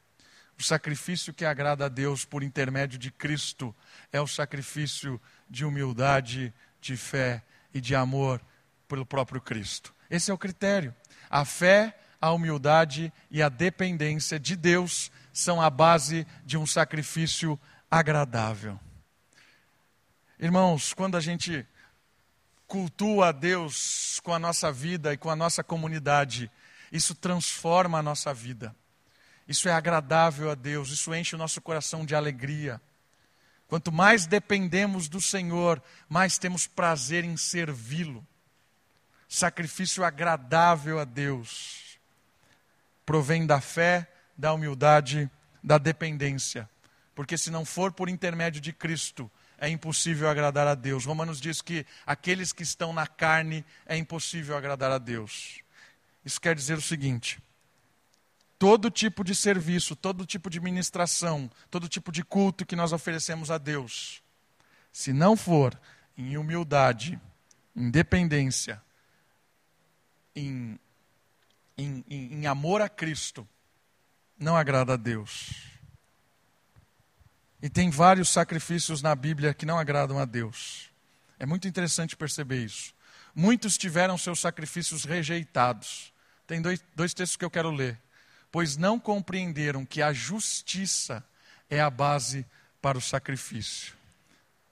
O 0.57 0.63
sacrifício 0.63 1.33
que 1.33 1.43
agrada 1.43 1.85
a 1.85 1.89
Deus 1.89 2.23
por 2.23 2.43
intermédio 2.43 2.99
de 2.99 3.11
Cristo 3.11 3.75
é 4.11 4.21
o 4.21 4.27
sacrifício 4.27 5.19
de 5.49 5.65
humildade, 5.65 6.53
de 6.79 6.95
fé 6.95 7.43
e 7.73 7.81
de 7.81 7.95
amor 7.95 8.41
pelo 8.87 9.05
próprio 9.05 9.41
Cristo. 9.41 9.93
Esse 10.09 10.29
é 10.29 10.33
o 10.33 10.37
critério. 10.37 10.93
A 11.29 11.45
fé, 11.45 11.97
a 12.19 12.31
humildade 12.31 13.11
e 13.31 13.41
a 13.41 13.49
dependência 13.49 14.39
de 14.39 14.55
Deus 14.55 15.11
são 15.33 15.61
a 15.61 15.69
base 15.69 16.27
de 16.45 16.57
um 16.57 16.67
sacrifício 16.67 17.59
agradável. 17.89 18.79
Irmãos, 20.39 20.93
quando 20.93 21.17
a 21.17 21.21
gente 21.21 21.65
cultua 22.67 23.29
a 23.29 23.31
Deus 23.31 24.19
com 24.23 24.33
a 24.33 24.39
nossa 24.39 24.71
vida 24.71 25.13
e 25.13 25.17
com 25.17 25.29
a 25.29 25.35
nossa 25.35 25.63
comunidade, 25.63 26.51
isso 26.91 27.15
transforma 27.15 27.99
a 27.99 28.03
nossa 28.03 28.33
vida. 28.33 28.75
Isso 29.47 29.67
é 29.69 29.71
agradável 29.71 30.49
a 30.51 30.55
Deus, 30.55 30.89
isso 30.89 31.13
enche 31.13 31.35
o 31.35 31.39
nosso 31.39 31.61
coração 31.61 32.05
de 32.05 32.15
alegria. 32.15 32.81
Quanto 33.67 33.91
mais 33.91 34.25
dependemos 34.25 35.07
do 35.07 35.21
Senhor, 35.21 35.81
mais 36.09 36.37
temos 36.37 36.67
prazer 36.67 37.23
em 37.23 37.37
servi-lo. 37.37 38.25
Sacrifício 39.27 40.03
agradável 40.03 40.99
a 40.99 41.05
Deus 41.05 41.81
provém 43.11 43.45
da 43.45 43.59
fé, 43.59 44.07
da 44.37 44.53
humildade, 44.53 45.29
da 45.61 45.77
dependência. 45.77 46.69
Porque 47.13 47.37
se 47.37 47.51
não 47.51 47.65
for 47.65 47.91
por 47.91 48.07
intermédio 48.07 48.61
de 48.61 48.71
Cristo, 48.71 49.29
é 49.57 49.67
impossível 49.67 50.29
agradar 50.29 50.65
a 50.65 50.75
Deus. 50.75 51.03
Romanos 51.03 51.41
diz 51.41 51.61
que 51.61 51.85
aqueles 52.05 52.53
que 52.53 52.63
estão 52.63 52.93
na 52.93 53.05
carne 53.05 53.65
é 53.85 53.97
impossível 53.97 54.55
agradar 54.55 54.91
a 54.91 54.97
Deus. 54.97 55.59
Isso 56.23 56.39
quer 56.39 56.55
dizer 56.55 56.77
o 56.77 56.81
seguinte: 56.81 57.41
todo 58.59 58.91
tipo 58.91 59.23
de 59.23 59.33
serviço, 59.33 59.95
todo 59.95 60.25
tipo 60.25 60.49
de 60.49 60.59
ministração, 60.59 61.49
todo 61.69 61.89
tipo 61.89 62.11
de 62.11 62.23
culto 62.23 62.65
que 62.65 62.75
nós 62.75 62.93
oferecemos 62.93 63.49
a 63.49 63.57
Deus, 63.57 64.21
se 64.91 65.11
não 65.11 65.35
for 65.35 65.79
em 66.15 66.37
humildade, 66.37 67.19
em 67.75 67.89
dependência, 67.89 68.81
em, 70.35 70.79
em, 71.77 72.03
em, 72.07 72.45
amor 72.45 72.81
a 72.81 72.89
Cristo, 72.89 73.47
não 74.37 74.55
agrada 74.55 74.93
a 74.93 74.97
Deus. 74.97 75.51
E 77.61 77.69
tem 77.69 77.89
vários 77.89 78.29
sacrifícios 78.29 79.01
na 79.01 79.15
Bíblia 79.15 79.53
que 79.53 79.65
não 79.65 79.77
agradam 79.79 80.19
a 80.19 80.25
Deus. 80.25 80.89
É 81.39 81.45
muito 81.45 81.67
interessante 81.67 82.15
perceber 82.15 82.63
isso. 82.63 82.93
Muitos 83.35 83.77
tiveram 83.77 84.17
seus 84.17 84.39
sacrifícios 84.39 85.05
rejeitados. 85.05 86.13
Tem 86.45 86.61
dois, 86.61 86.83
dois 86.95 87.13
textos 87.13 87.37
que 87.37 87.45
eu 87.45 87.51
quero 87.51 87.71
ler. 87.71 87.99
Pois 88.51 88.75
não 88.75 88.99
compreenderam 88.99 89.85
que 89.85 90.01
a 90.01 90.11
justiça 90.11 91.23
é 91.69 91.79
a 91.79 91.89
base 91.89 92.45
para 92.81 92.97
o 92.97 93.01
sacrifício. 93.01 93.93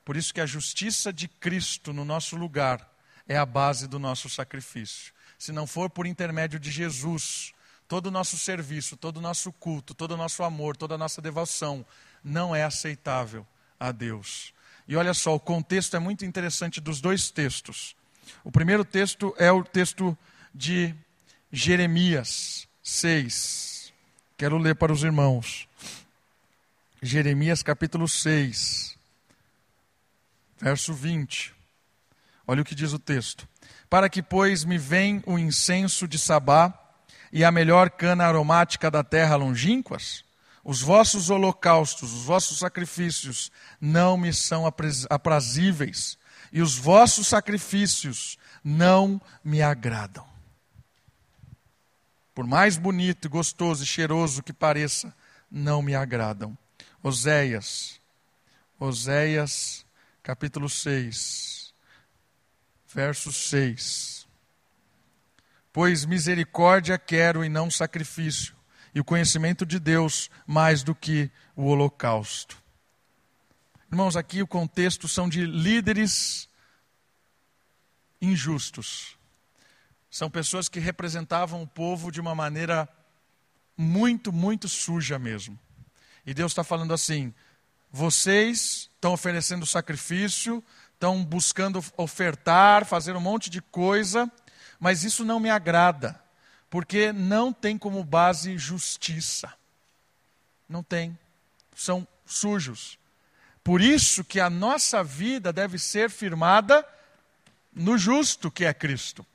Por 0.04 0.18
isso 0.18 0.34
que 0.34 0.42
a 0.42 0.46
justiça 0.46 1.14
de 1.14 1.28
Cristo 1.28 1.94
no 1.94 2.04
nosso 2.04 2.36
lugar 2.36 2.86
é 3.28 3.38
a 3.38 3.46
base 3.46 3.88
do 3.88 4.00
nosso 4.00 4.28
sacrifício. 4.28 5.14
Se 5.38 5.52
não 5.52 5.68
for 5.68 5.90
por 5.90 6.06
intermédio 6.06 6.60
de 6.60 6.72
Jesus, 6.72 7.54
todo 7.88 8.08
o 8.08 8.12
nosso 8.12 8.38
serviço, 8.38 8.98
todo 8.98 9.18
o 9.18 9.22
nosso 9.22 9.54
culto, 9.54 9.94
todo 9.94 10.12
o 10.12 10.18
nosso 10.18 10.44
amor, 10.44 10.76
toda 10.76 10.96
a 10.96 10.98
nossa 10.98 11.22
devoção 11.22 11.86
não 12.24 12.56
é 12.56 12.64
aceitável 12.64 13.48
a 13.80 13.92
Deus. 13.92 14.54
E 14.88 14.96
olha 14.96 15.14
só, 15.14 15.36
o 15.36 15.40
contexto 15.40 15.96
é 15.96 16.00
muito 16.00 16.26
interessante 16.26 16.82
dos 16.82 17.00
dois 17.00 17.30
textos. 17.30 17.96
O 18.44 18.52
primeiro 18.52 18.84
texto 18.84 19.34
é 19.38 19.52
o 19.52 19.64
texto 19.64 20.18
de 20.54 20.94
Jeremias 21.52 22.68
6. 22.84 23.94
Quero 24.38 24.58
ler 24.58 24.76
para 24.76 24.94
os 24.94 25.04
irmãos. 25.04 25.68
Jeremias 27.02 27.64
capítulo 27.64 28.10
6, 28.10 28.98
verso 30.60 30.94
20. 30.94 31.56
Olha 32.46 32.62
o 32.62 32.66
que 32.66 32.76
diz 32.76 32.92
o 32.92 33.00
texto. 33.00 33.48
Para 33.90 34.10
que, 34.10 34.22
pois, 34.22 34.66
me 34.66 34.78
vem 34.78 35.24
o 35.26 35.40
incenso 35.40 36.08
de 36.08 36.20
Sabá 36.20 36.74
e 37.32 37.44
a 37.44 37.52
melhor 37.52 37.90
cana 37.90 38.26
aromática 38.26 38.92
da 38.92 39.04
terra 39.04 39.36
longínquas, 39.38 40.26
os 40.64 40.82
vossos 40.82 41.30
holocaustos, 41.30 42.14
os 42.14 42.26
vossos 42.26 42.60
sacrifícios 42.60 43.52
não 43.80 44.18
me 44.18 44.34
são 44.34 44.66
aprazíveis, 45.10 46.18
e 46.52 46.62
os 46.62 46.78
vossos 46.78 47.28
sacrifícios 47.28 48.38
não 48.64 49.22
me 49.44 49.62
agradam. 49.62 50.28
Por 52.34 52.48
mais 52.48 52.78
bonito, 52.78 53.30
gostoso 53.30 53.84
e 53.84 53.88
cheiroso 53.88 54.42
que 54.42 54.54
pareça, 54.54 55.14
não 55.52 55.82
me 55.82 55.96
agradam. 55.96 56.58
Oséias, 57.04 58.00
Oséias, 58.80 59.86
capítulo 60.24 60.70
6, 60.70 61.74
verso 62.94 63.32
6. 63.34 64.28
Pois 65.72 66.06
misericórdia 66.06 66.98
quero 66.98 67.44
e 67.44 67.50
não 67.50 67.70
sacrifício, 67.70 68.56
e 68.94 69.00
o 69.00 69.06
conhecimento 69.06 69.66
de 69.66 69.80
Deus 69.80 70.30
mais 70.48 70.82
do 70.82 70.96
que 70.96 71.30
o 71.56 71.66
holocausto. 71.66 72.62
Irmãos, 73.92 74.16
aqui 74.16 74.42
o 74.42 74.48
contexto 74.48 75.08
são 75.08 75.28
de 75.28 75.46
líderes 75.46 76.48
injustos 78.22 79.20
são 80.10 80.30
pessoas 80.30 80.68
que 80.68 80.80
representavam 80.80 81.62
o 81.62 81.68
povo 81.68 82.12
de 82.12 82.20
uma 82.20 82.34
maneira 82.34 82.90
muito, 83.78 84.34
muito 84.34 84.68
suja 84.68 85.20
mesmo. 85.20 85.58
E 86.26 86.34
Deus 86.34 86.52
está 86.52 86.64
falando 86.64 86.94
assim: 86.94 87.34
vocês 87.92 88.90
estão 88.96 89.14
oferecendo 89.14 89.66
sacrifício, 89.66 90.64
estão 90.94 91.24
buscando 91.24 91.84
ofertar, 91.96 92.86
fazer 92.86 93.16
um 93.16 93.22
monte 93.22 93.50
de 93.50 93.62
coisa, 93.62 94.30
mas 94.80 95.04
isso 95.04 95.24
não 95.24 95.40
me 95.40 95.50
agrada, 95.50 96.20
porque 96.70 97.14
não 97.14 97.54
tem 97.54 97.78
como 97.78 98.04
base 98.04 98.58
justiça. 98.58 99.54
Não 100.68 100.84
tem. 100.84 101.18
São 101.76 102.08
sujos. 102.26 102.99
Por 103.64 103.82
isso 103.82 104.24
que 104.24 104.40
a 104.40 104.50
nossa 104.50 105.04
vida 105.04 105.52
deve 105.54 105.78
ser 105.78 106.10
firmada 106.10 106.86
no 107.74 107.98
justo 107.98 108.50
que 108.52 108.66
é 108.66 108.74
Cristo. 108.74 109.26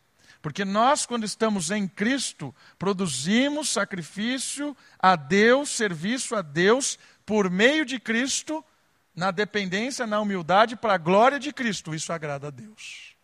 Porque 0.43 0.65
nós, 0.65 1.07
quando 1.07 1.25
estamos 1.25 1.71
em 1.71 1.89
Cristo, 1.89 2.55
produzimos 2.79 3.71
sacrifício 3.71 4.77
a 4.99 5.17
Deus, 5.17 5.71
serviço 5.71 6.37
a 6.37 6.43
Deus, 6.43 6.99
por 7.25 7.49
meio 7.49 7.85
de 7.87 7.99
Cristo, 7.99 8.63
na 9.17 9.31
dependência, 9.31 10.07
na 10.07 10.21
humildade, 10.21 10.77
para 10.77 10.95
a 10.95 10.99
glória 10.99 11.39
de 11.39 11.53
Cristo. 11.53 11.95
Isso 11.95 12.13
agrada 12.13 12.49
a 12.49 12.51
Deus. 12.51 13.17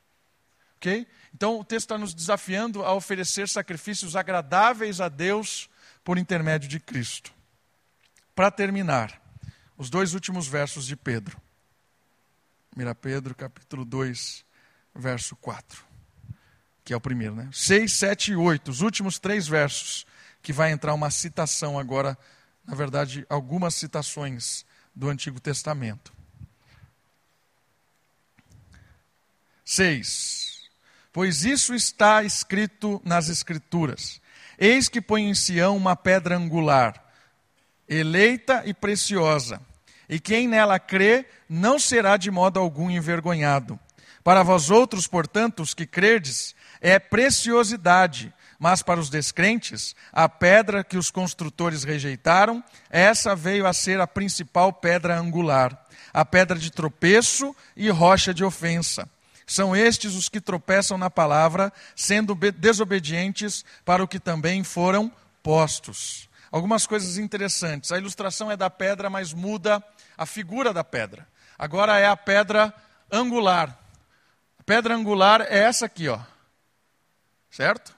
Ok? 0.76 1.06
Então 1.34 1.60
o 1.60 1.64
texto 1.64 1.86
está 1.86 1.98
nos 1.98 2.14
desafiando 2.14 2.82
a 2.82 2.94
oferecer 2.94 3.48
sacrifícios 3.48 4.16
agradáveis 4.16 4.98
a 4.98 5.10
Deus 5.10 5.68
por 6.02 6.16
intermédio 6.16 6.68
de 6.68 6.80
Cristo. 6.80 7.32
Para 8.34 8.50
terminar, 8.50 9.19
os 9.80 9.88
dois 9.88 10.12
últimos 10.12 10.46
versos 10.46 10.86
de 10.86 10.94
Pedro. 10.94 11.40
Mira 12.76 12.94
Pedro, 12.94 13.34
capítulo 13.34 13.82
2, 13.82 14.44
verso 14.94 15.34
4. 15.36 15.82
Que 16.84 16.92
é 16.92 16.96
o 16.98 17.00
primeiro, 17.00 17.34
né? 17.34 17.48
6, 17.50 17.90
7 17.90 18.32
e 18.32 18.36
8, 18.36 18.70
os 18.70 18.82
últimos 18.82 19.18
três 19.18 19.48
versos, 19.48 20.06
que 20.42 20.52
vai 20.52 20.70
entrar 20.70 20.92
uma 20.92 21.10
citação 21.10 21.78
agora, 21.78 22.18
na 22.62 22.74
verdade, 22.74 23.24
algumas 23.26 23.74
citações 23.74 24.66
do 24.94 25.08
Antigo 25.08 25.40
Testamento. 25.40 26.12
6. 29.64 30.68
Pois 31.10 31.46
isso 31.46 31.74
está 31.74 32.22
escrito 32.22 33.00
nas 33.02 33.30
Escrituras: 33.30 34.20
Eis 34.58 34.90
que 34.90 35.00
põe 35.00 35.22
em 35.22 35.34
Sião 35.34 35.74
uma 35.74 35.96
pedra 35.96 36.36
angular, 36.36 37.02
eleita 37.88 38.62
e 38.66 38.74
preciosa, 38.74 39.69
e 40.10 40.18
quem 40.18 40.48
nela 40.48 40.80
crê 40.80 41.24
não 41.48 41.78
será 41.78 42.16
de 42.16 42.32
modo 42.32 42.58
algum 42.58 42.90
envergonhado. 42.90 43.78
Para 44.24 44.42
vós 44.42 44.68
outros, 44.68 45.06
portanto, 45.06 45.62
os 45.62 45.72
que 45.72 45.86
credes, 45.86 46.54
é 46.80 46.98
preciosidade, 46.98 48.34
mas 48.58 48.82
para 48.82 48.98
os 48.98 49.08
descrentes, 49.08 49.94
a 50.12 50.28
pedra 50.28 50.82
que 50.82 50.98
os 50.98 51.12
construtores 51.12 51.84
rejeitaram, 51.84 52.62
essa 52.90 53.36
veio 53.36 53.66
a 53.66 53.72
ser 53.72 54.00
a 54.00 54.06
principal 54.06 54.72
pedra 54.72 55.16
angular, 55.16 55.86
a 56.12 56.24
pedra 56.24 56.58
de 56.58 56.72
tropeço 56.72 57.54
e 57.76 57.88
rocha 57.88 58.34
de 58.34 58.42
ofensa. 58.42 59.08
São 59.46 59.76
estes 59.76 60.14
os 60.14 60.28
que 60.28 60.40
tropeçam 60.40 60.98
na 60.98 61.08
palavra, 61.08 61.72
sendo 61.94 62.34
desobedientes 62.34 63.64
para 63.84 64.02
o 64.02 64.08
que 64.08 64.18
também 64.18 64.64
foram 64.64 65.10
postos. 65.40 66.28
Algumas 66.50 66.86
coisas 66.86 67.16
interessantes. 67.16 67.92
A 67.92 67.98
ilustração 67.98 68.50
é 68.50 68.56
da 68.56 68.68
pedra, 68.68 69.08
mas 69.08 69.32
muda 69.32 69.82
a 70.18 70.26
figura 70.26 70.72
da 70.72 70.82
pedra. 70.82 71.26
Agora 71.58 71.98
é 71.98 72.06
a 72.06 72.16
pedra 72.16 72.74
angular. 73.10 73.78
A 74.58 74.62
pedra 74.62 74.94
angular 74.94 75.42
é 75.42 75.58
essa 75.58 75.86
aqui, 75.86 76.08
ó. 76.08 76.20
Certo? 77.50 77.94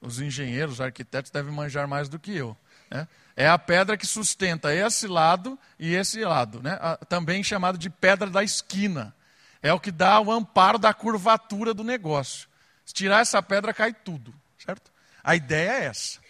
Os 0.00 0.20
engenheiros, 0.20 0.74
os 0.74 0.80
arquitetos 0.80 1.30
devem 1.30 1.52
manjar 1.52 1.88
mais 1.88 2.08
do 2.08 2.18
que 2.18 2.36
eu. 2.36 2.56
Né? 2.90 3.08
É 3.36 3.48
a 3.48 3.58
pedra 3.58 3.96
que 3.96 4.06
sustenta 4.06 4.74
esse 4.74 5.06
lado 5.06 5.58
e 5.78 5.94
esse 5.94 6.22
lado, 6.24 6.62
né? 6.62 6.78
também 7.08 7.42
chamado 7.42 7.78
de 7.78 7.88
pedra 7.88 8.28
da 8.28 8.42
esquina. 8.42 9.14
É 9.62 9.72
o 9.72 9.80
que 9.80 9.90
dá 9.90 10.20
o 10.20 10.30
amparo 10.30 10.78
da 10.78 10.92
curvatura 10.92 11.72
do 11.72 11.82
negócio. 11.82 12.48
Se 12.84 12.92
tirar 12.92 13.20
essa 13.20 13.42
pedra, 13.42 13.72
cai 13.72 13.94
tudo, 13.94 14.34
certo? 14.58 14.92
A 15.22 15.34
ideia 15.34 15.70
é 15.70 15.84
essa. 15.86 16.20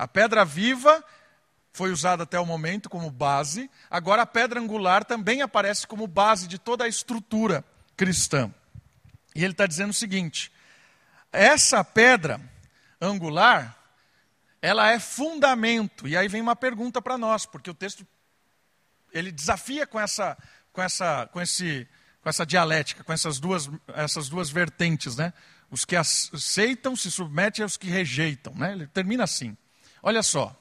A 0.00 0.08
pedra 0.08 0.46
viva 0.46 1.04
foi 1.74 1.92
usada 1.92 2.22
até 2.22 2.40
o 2.40 2.46
momento 2.46 2.88
como 2.88 3.10
base, 3.10 3.70
agora 3.90 4.22
a 4.22 4.26
pedra 4.26 4.58
angular 4.58 5.04
também 5.04 5.42
aparece 5.42 5.86
como 5.86 6.06
base 6.06 6.48
de 6.48 6.58
toda 6.58 6.84
a 6.84 6.88
estrutura 6.88 7.62
cristã. 7.98 8.50
E 9.34 9.44
ele 9.44 9.52
está 9.52 9.66
dizendo 9.66 9.90
o 9.90 9.94
seguinte: 9.94 10.50
essa 11.30 11.84
pedra 11.84 12.40
angular, 12.98 13.76
ela 14.62 14.90
é 14.90 14.98
fundamento. 14.98 16.08
E 16.08 16.16
aí 16.16 16.28
vem 16.28 16.40
uma 16.40 16.56
pergunta 16.56 17.02
para 17.02 17.18
nós, 17.18 17.44
porque 17.44 17.68
o 17.68 17.74
texto 17.74 18.06
ele 19.12 19.30
desafia 19.30 19.86
com 19.86 20.00
essa 20.00 20.34
com 20.72 20.80
essa 20.80 21.26
com 21.26 21.42
esse 21.42 21.86
com 22.22 22.30
essa 22.30 22.46
dialética, 22.46 23.04
com 23.04 23.12
essas 23.12 23.38
duas 23.38 23.68
essas 23.88 24.30
duas 24.30 24.48
vertentes, 24.48 25.14
né? 25.14 25.34
Os 25.70 25.84
que 25.84 25.94
aceitam 25.94 26.96
se 26.96 27.10
submetem 27.10 27.62
aos 27.62 27.76
que 27.76 27.86
rejeitam, 27.86 28.54
né? 28.54 28.72
Ele 28.72 28.86
termina 28.86 29.24
assim. 29.24 29.54
Olha 30.02 30.22
só. 30.22 30.56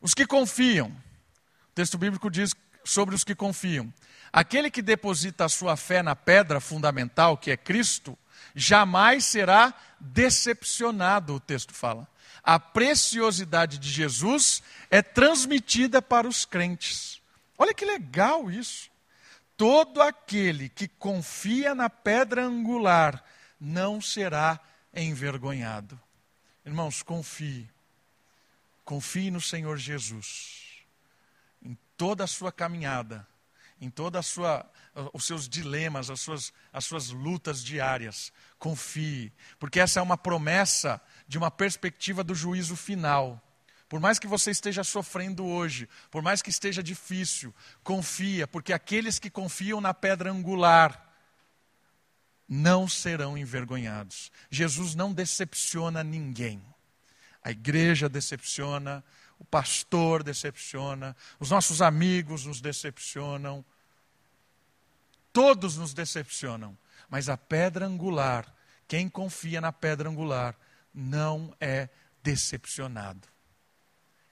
Os 0.00 0.14
que 0.14 0.26
confiam. 0.26 0.88
O 0.88 1.74
texto 1.74 1.98
bíblico 1.98 2.30
diz 2.30 2.54
sobre 2.84 3.14
os 3.14 3.24
que 3.24 3.34
confiam. 3.34 3.92
Aquele 4.32 4.70
que 4.70 4.82
deposita 4.82 5.44
a 5.44 5.48
sua 5.48 5.76
fé 5.76 6.02
na 6.02 6.14
pedra 6.14 6.60
fundamental, 6.60 7.36
que 7.36 7.50
é 7.50 7.56
Cristo, 7.56 8.16
jamais 8.54 9.24
será 9.24 9.74
decepcionado, 9.98 11.34
o 11.34 11.40
texto 11.40 11.72
fala. 11.72 12.06
A 12.42 12.60
preciosidade 12.60 13.78
de 13.78 13.90
Jesus 13.90 14.62
é 14.90 15.02
transmitida 15.02 16.00
para 16.00 16.28
os 16.28 16.44
crentes. 16.44 17.20
Olha 17.58 17.74
que 17.74 17.84
legal 17.84 18.50
isso. 18.50 18.90
Todo 19.56 20.02
aquele 20.02 20.68
que 20.68 20.86
confia 20.86 21.74
na 21.74 21.88
pedra 21.88 22.44
angular 22.44 23.24
não 23.58 24.00
será 24.00 24.60
envergonhado. 24.94 25.98
Irmãos, 26.64 27.02
confie. 27.02 27.68
Confie 28.86 29.32
no 29.32 29.40
Senhor 29.40 29.76
Jesus. 29.76 30.62
Em 31.60 31.76
toda 31.96 32.22
a 32.22 32.26
sua 32.28 32.52
caminhada, 32.52 33.26
em 33.80 33.90
toda 33.90 34.20
a 34.20 34.22
sua 34.22 34.64
os 35.12 35.26
seus 35.26 35.46
dilemas, 35.48 36.08
as 36.08 36.20
suas, 36.20 36.52
as 36.72 36.84
suas 36.84 37.10
lutas 37.10 37.62
diárias. 37.62 38.32
Confie, 38.58 39.32
porque 39.58 39.80
essa 39.80 39.98
é 40.00 40.02
uma 40.02 40.16
promessa 40.16 41.00
de 41.28 41.36
uma 41.36 41.50
perspectiva 41.50 42.24
do 42.24 42.34
juízo 42.34 42.76
final. 42.76 43.42
Por 43.88 44.00
mais 44.00 44.20
que 44.20 44.26
você 44.26 44.52
esteja 44.52 44.82
sofrendo 44.82 45.44
hoje, 45.44 45.88
por 46.10 46.22
mais 46.22 46.40
que 46.40 46.48
esteja 46.48 46.82
difícil, 46.82 47.52
confia, 47.82 48.46
porque 48.46 48.72
aqueles 48.72 49.18
que 49.18 49.28
confiam 49.28 49.80
na 49.80 49.92
pedra 49.92 50.30
angular 50.30 51.12
não 52.48 52.88
serão 52.88 53.36
envergonhados. 53.36 54.30
Jesus 54.48 54.94
não 54.94 55.12
decepciona 55.12 56.02
ninguém. 56.02 56.62
A 57.46 57.52
igreja 57.52 58.08
decepciona, 58.08 59.04
o 59.38 59.44
pastor 59.44 60.24
decepciona, 60.24 61.14
os 61.38 61.50
nossos 61.50 61.80
amigos 61.80 62.44
nos 62.44 62.60
decepcionam, 62.60 63.64
Todos 65.36 65.76
nos 65.76 65.92
decepcionam, 65.92 66.78
mas 67.10 67.28
a 67.28 67.36
pedra 67.36 67.84
angular, 67.84 68.50
quem 68.88 69.06
confia 69.06 69.60
na 69.60 69.70
pedra 69.70 70.08
angular, 70.08 70.56
não 70.94 71.54
é 71.60 71.90
decepcionado. 72.22 73.28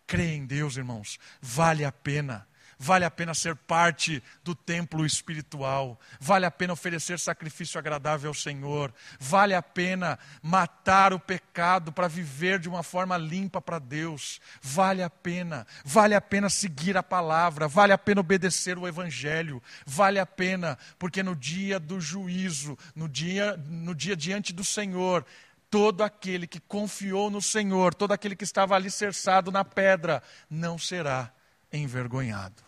Crê 0.06 0.34
em 0.34 0.46
Deus, 0.46 0.78
irmãos, 0.78 1.18
vale 1.42 1.84
a 1.84 1.92
pena. 1.92 2.48
Vale 2.78 3.04
a 3.04 3.10
pena 3.10 3.34
ser 3.34 3.54
parte 3.56 4.22
do 4.42 4.54
templo 4.54 5.06
espiritual. 5.06 5.98
Vale 6.20 6.46
a 6.46 6.50
pena 6.50 6.72
oferecer 6.72 7.18
sacrifício 7.18 7.78
agradável 7.78 8.30
ao 8.30 8.34
Senhor. 8.34 8.92
Vale 9.18 9.54
a 9.54 9.62
pena 9.62 10.18
matar 10.42 11.12
o 11.12 11.20
pecado 11.20 11.92
para 11.92 12.08
viver 12.08 12.58
de 12.58 12.68
uma 12.68 12.82
forma 12.82 13.16
limpa 13.16 13.60
para 13.60 13.78
Deus. 13.78 14.40
Vale 14.60 15.02
a 15.02 15.10
pena. 15.10 15.66
Vale 15.84 16.14
a 16.14 16.20
pena 16.20 16.50
seguir 16.50 16.96
a 16.96 17.02
palavra. 17.02 17.68
Vale 17.68 17.92
a 17.92 17.98
pena 17.98 18.20
obedecer 18.20 18.78
o 18.78 18.88
Evangelho. 18.88 19.62
Vale 19.86 20.18
a 20.18 20.26
pena, 20.26 20.78
porque 20.98 21.22
no 21.22 21.36
dia 21.36 21.78
do 21.78 22.00
juízo, 22.00 22.76
no 22.94 23.08
dia, 23.08 23.56
no 23.68 23.94
dia 23.94 24.16
diante 24.16 24.52
do 24.52 24.64
Senhor, 24.64 25.24
todo 25.70 26.02
aquele 26.02 26.46
que 26.46 26.60
confiou 26.60 27.30
no 27.30 27.42
Senhor, 27.42 27.94
todo 27.94 28.12
aquele 28.12 28.36
que 28.36 28.44
estava 28.44 28.76
alicerçado 28.76 29.50
na 29.50 29.64
pedra, 29.64 30.22
não 30.48 30.78
será 30.78 31.32
envergonhado. 31.72 32.63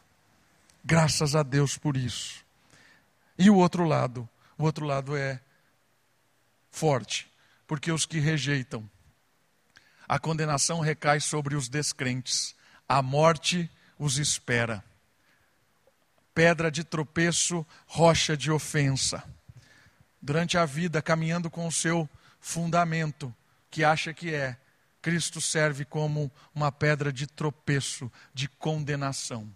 Graças 0.89 1.34
a 1.34 1.43
Deus 1.43 1.76
por 1.76 1.97
isso. 1.97 2.45
E 3.37 3.51
o 3.51 3.57
outro 3.57 3.82
lado, 3.82 4.28
o 4.57 4.62
outro 4.62 4.87
lado 4.87 5.16
é 5.16 5.41
forte, 6.70 7.28
porque 7.66 7.91
os 7.91 8.07
que 8.07 8.20
rejeitam, 8.20 8.89
a 10.07 10.16
condenação 10.16 10.78
recai 10.78 11.18
sobre 11.18 11.57
os 11.57 11.68
descrentes, 11.68 12.55
a 12.89 13.03
morte 13.03 13.68
os 13.99 14.16
espera. 14.16 14.84
Pedra 16.32 16.70
de 16.70 16.84
tropeço, 16.84 17.66
rocha 17.89 18.37
de 18.37 18.53
ofensa. 18.53 19.24
Durante 20.22 20.57
a 20.57 20.64
vida, 20.64 21.03
caminhando 21.03 21.51
com 21.51 21.66
o 21.66 21.72
seu 21.72 22.09
fundamento, 22.39 23.34
que 23.72 23.82
acha 23.82 24.14
que 24.14 24.32
é, 24.32 24.57
Cristo 25.03 25.41
serve 25.41 25.84
como 25.84 26.30
uma 26.55 26.70
pedra 26.70 27.12
de 27.12 27.26
tropeço, 27.26 28.09
de 28.32 28.47
condenação. 28.47 29.53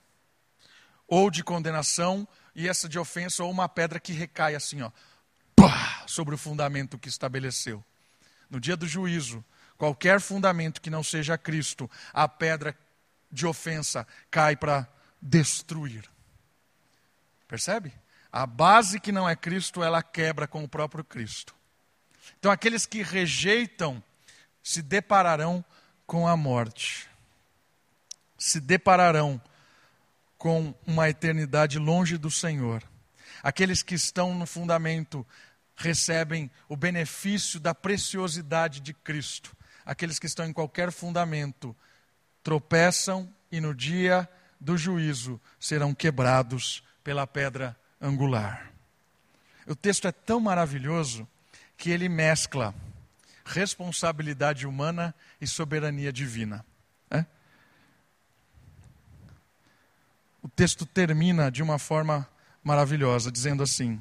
Ou 1.11 1.29
de 1.29 1.43
condenação, 1.43 2.27
e 2.55 2.69
essa 2.69 2.89
de 2.89 2.97
ofensa, 2.97 3.43
ou 3.43 3.51
uma 3.51 3.69
pedra 3.69 3.99
que 3.99 4.13
recai 4.13 4.55
assim, 4.55 4.81
ó, 4.81 4.93
pá, 5.57 6.05
sobre 6.07 6.37
o 6.37 6.39
fundamento 6.39 6.97
que 6.97 7.09
estabeleceu. 7.09 7.85
No 8.49 8.61
dia 8.61 8.77
do 8.77 8.87
juízo, 8.87 9.45
qualquer 9.77 10.21
fundamento 10.21 10.81
que 10.81 10.89
não 10.89 11.03
seja 11.03 11.37
Cristo, 11.37 11.91
a 12.13 12.29
pedra 12.29 12.79
de 13.31 13.45
ofensa 13.45 14.07
cai 14.31 14.55
para 14.55 14.89
destruir. 15.21 16.09
Percebe? 17.49 17.93
A 18.31 18.47
base 18.47 19.01
que 19.01 19.11
não 19.11 19.29
é 19.29 19.35
Cristo, 19.35 19.83
ela 19.83 20.05
quebra 20.05 20.47
com 20.47 20.63
o 20.63 20.69
próprio 20.69 21.03
Cristo. 21.03 21.55
Então, 22.39 22.53
aqueles 22.53 22.87
que 22.87 23.03
rejeitam 23.03 24.01
se 24.63 24.81
depararão 24.81 25.65
com 26.07 26.29
a 26.29 26.37
morte, 26.37 27.09
se 28.39 28.61
depararão 28.61 29.43
com 30.41 30.75
uma 30.87 31.07
eternidade 31.11 31.79
longe 31.79 32.17
do 32.17 32.31
Senhor. 32.31 32.83
Aqueles 33.43 33.83
que 33.83 33.95
estão 33.95 34.35
no 34.35 34.47
fundamento 34.47 35.25
recebem 35.77 36.51
o 36.67 36.75
benefício 36.75 37.61
da 37.61 37.75
preciosidade 37.75 38.81
de 38.81 38.95
Cristo. 38.95 39.55
Aqueles 39.85 40.19
que 40.19 40.25
estão 40.25 40.47
em 40.47 40.53
qualquer 40.53 40.91
fundamento 40.91 41.77
tropeçam 42.43 43.31
e 43.53 43.61
no 43.61 43.75
dia 43.75 44.27
do 44.59 44.79
juízo 44.79 45.39
serão 45.59 45.93
quebrados 45.95 46.83
pela 47.05 47.27
pedra 47.27 47.77
angular. 48.01 48.73
O 49.67 49.77
texto 49.77 50.09
é 50.09 50.13
tão 50.13 50.41
maravilhoso 50.41 51.29
que 51.77 51.91
ele 51.91 52.09
mescla 52.09 52.75
responsabilidade 53.45 54.67
humana 54.67 55.15
e 55.39 55.47
soberania 55.47 56.11
divina. 56.11 56.65
É? 57.11 57.27
O 60.43 60.49
texto 60.49 60.87
termina 60.87 61.51
de 61.51 61.63
uma 61.63 61.79
forma 61.79 62.29
maravilhosa, 62.63 63.31
dizendo 63.31 63.63
assim: 63.63 64.01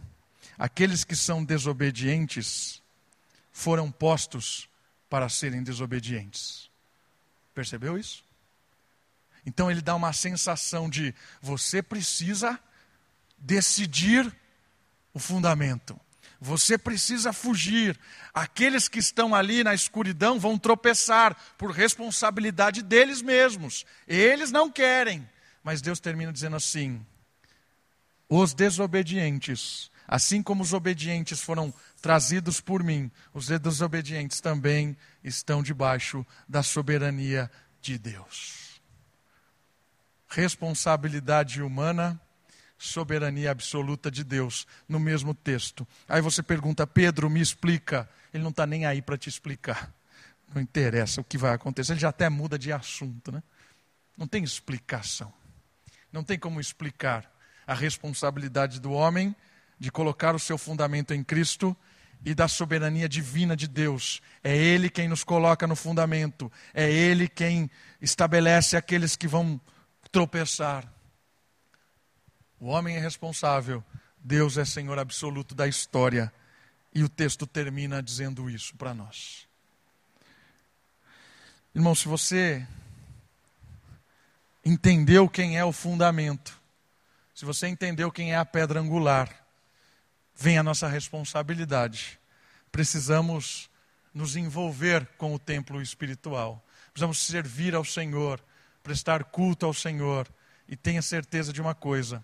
Aqueles 0.57 1.03
que 1.03 1.15
são 1.15 1.43
desobedientes 1.43 2.81
foram 3.51 3.91
postos 3.91 4.69
para 5.09 5.27
serem 5.27 5.63
desobedientes. 5.63 6.69
Percebeu 7.53 7.97
isso? 7.97 8.23
Então 9.45 9.69
ele 9.69 9.81
dá 9.81 9.95
uma 9.95 10.13
sensação 10.13 10.89
de 10.89 11.13
você 11.41 11.81
precisa 11.81 12.59
decidir 13.37 14.33
o 15.13 15.19
fundamento. 15.19 15.99
Você 16.39 16.77
precisa 16.77 17.33
fugir. 17.33 17.99
Aqueles 18.33 18.87
que 18.87 18.99
estão 18.99 19.35
ali 19.35 19.63
na 19.63 19.73
escuridão 19.73 20.39
vão 20.39 20.57
tropeçar 20.57 21.35
por 21.57 21.71
responsabilidade 21.71 22.81
deles 22.81 23.21
mesmos. 23.21 23.85
Eles 24.07 24.51
não 24.51 24.71
querem. 24.71 25.27
Mas 25.63 25.81
Deus 25.81 25.99
termina 25.99 26.31
dizendo 26.31 26.55
assim: 26.55 27.05
os 28.27 28.53
desobedientes, 28.53 29.91
assim 30.07 30.41
como 30.41 30.63
os 30.63 30.73
obedientes 30.73 31.41
foram 31.41 31.73
trazidos 32.01 32.61
por 32.61 32.83
mim, 32.83 33.11
os 33.33 33.47
desobedientes 33.47 34.39
também 34.39 34.95
estão 35.23 35.61
debaixo 35.61 36.25
da 36.47 36.63
soberania 36.63 37.49
de 37.81 37.97
Deus. 37.97 38.81
Responsabilidade 40.27 41.61
humana 41.61 42.19
soberania 42.79 43.51
absoluta 43.51 44.09
de 44.09 44.23
Deus 44.23 44.65
no 44.87 44.99
mesmo 44.99 45.33
texto. 45.33 45.85
Aí 46.07 46.21
você 46.21 46.41
pergunta, 46.41 46.87
Pedro, 46.87 47.29
me 47.29 47.41
explica. 47.41 48.09
Ele 48.33 48.41
não 48.41 48.51
está 48.51 48.65
nem 48.65 48.85
aí 48.85 49.01
para 49.01 49.17
te 49.17 49.27
explicar. 49.27 49.93
Não 50.55 50.61
interessa 50.61 51.19
o 51.19 51.23
que 51.23 51.37
vai 51.37 51.53
acontecer. 51.53 51.91
Ele 51.91 51.99
já 51.99 52.09
até 52.09 52.29
muda 52.29 52.57
de 52.57 52.71
assunto, 52.71 53.31
né? 53.31 53.43
Não 54.17 54.25
tem 54.25 54.43
explicação. 54.43 55.31
Não 56.11 56.23
tem 56.23 56.37
como 56.37 56.59
explicar 56.59 57.31
a 57.65 57.73
responsabilidade 57.73 58.79
do 58.79 58.91
homem 58.91 59.35
de 59.79 59.91
colocar 59.91 60.35
o 60.35 60.39
seu 60.39 60.57
fundamento 60.57 61.13
em 61.13 61.23
Cristo 61.23 61.75
e 62.25 62.35
da 62.35 62.47
soberania 62.47 63.07
divina 63.07 63.55
de 63.55 63.67
Deus. 63.67 64.21
É 64.43 64.55
Ele 64.55 64.89
quem 64.89 65.07
nos 65.07 65.23
coloca 65.23 65.65
no 65.65 65.75
fundamento. 65.75 66.51
É 66.73 66.89
Ele 66.89 67.27
quem 67.27 67.69
estabelece 68.01 68.75
aqueles 68.75 69.15
que 69.15 69.27
vão 69.27 69.59
tropeçar. 70.11 70.91
O 72.59 72.67
homem 72.67 72.97
é 72.97 72.99
responsável, 72.99 73.83
Deus 74.17 74.57
é 74.57 74.65
Senhor 74.65 74.99
absoluto 74.99 75.55
da 75.55 75.67
história. 75.67 76.31
E 76.93 77.03
o 77.03 77.09
texto 77.09 77.45
termina 77.45 78.01
dizendo 78.01 78.49
isso 78.49 78.75
para 78.75 78.93
nós. 78.93 79.47
Irmão, 81.73 81.93
se 81.93 82.07
você 82.07 82.67
entendeu 84.69 85.27
quem 85.27 85.57
é 85.57 85.65
o 85.65 85.71
fundamento, 85.71 86.57
se 87.33 87.43
você 87.43 87.67
entendeu 87.67 88.11
quem 88.11 88.33
é 88.33 88.37
a 88.37 88.45
pedra 88.45 88.79
angular, 88.79 89.29
vem 90.35 90.57
a 90.57 90.63
nossa 90.63 90.87
responsabilidade. 90.87 92.19
Precisamos 92.71 93.69
nos 94.13 94.35
envolver 94.35 95.07
com 95.17 95.33
o 95.33 95.39
templo 95.39 95.81
espiritual. 95.81 96.63
Precisamos 96.91 97.19
servir 97.19 97.73
ao 97.73 97.83
Senhor, 97.83 98.43
prestar 98.83 99.23
culto 99.23 99.65
ao 99.65 99.73
Senhor. 99.73 100.27
E 100.67 100.75
tenha 100.75 101.01
certeza 101.01 101.51
de 101.51 101.61
uma 101.61 101.73
coisa: 101.73 102.23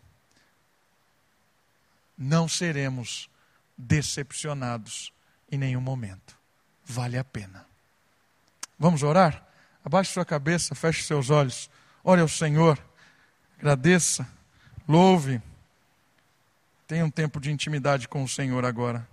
não 2.18 2.48
seremos 2.48 3.30
decepcionados 3.78 5.12
em 5.52 5.58
nenhum 5.58 5.82
momento. 5.82 6.38
Vale 6.84 7.18
a 7.18 7.24
pena. 7.24 7.66
Vamos 8.78 9.02
orar? 9.02 9.44
Abaixe 9.84 10.12
sua 10.12 10.26
cabeça, 10.26 10.76
feche 10.76 11.04
seus 11.04 11.30
olhos, 11.30 11.70
ore 12.06 12.22
ao 12.22 12.28
Senhor, 12.28 12.78
agradeça, 13.58 14.28
louve. 14.88 15.42
Tenha 16.88 17.04
um 17.04 17.10
tempo 17.10 17.40
de 17.40 17.52
intimidade 17.52 18.08
com 18.08 18.24
o 18.24 18.30
Senhor 18.30 18.64
agora. 18.64 19.06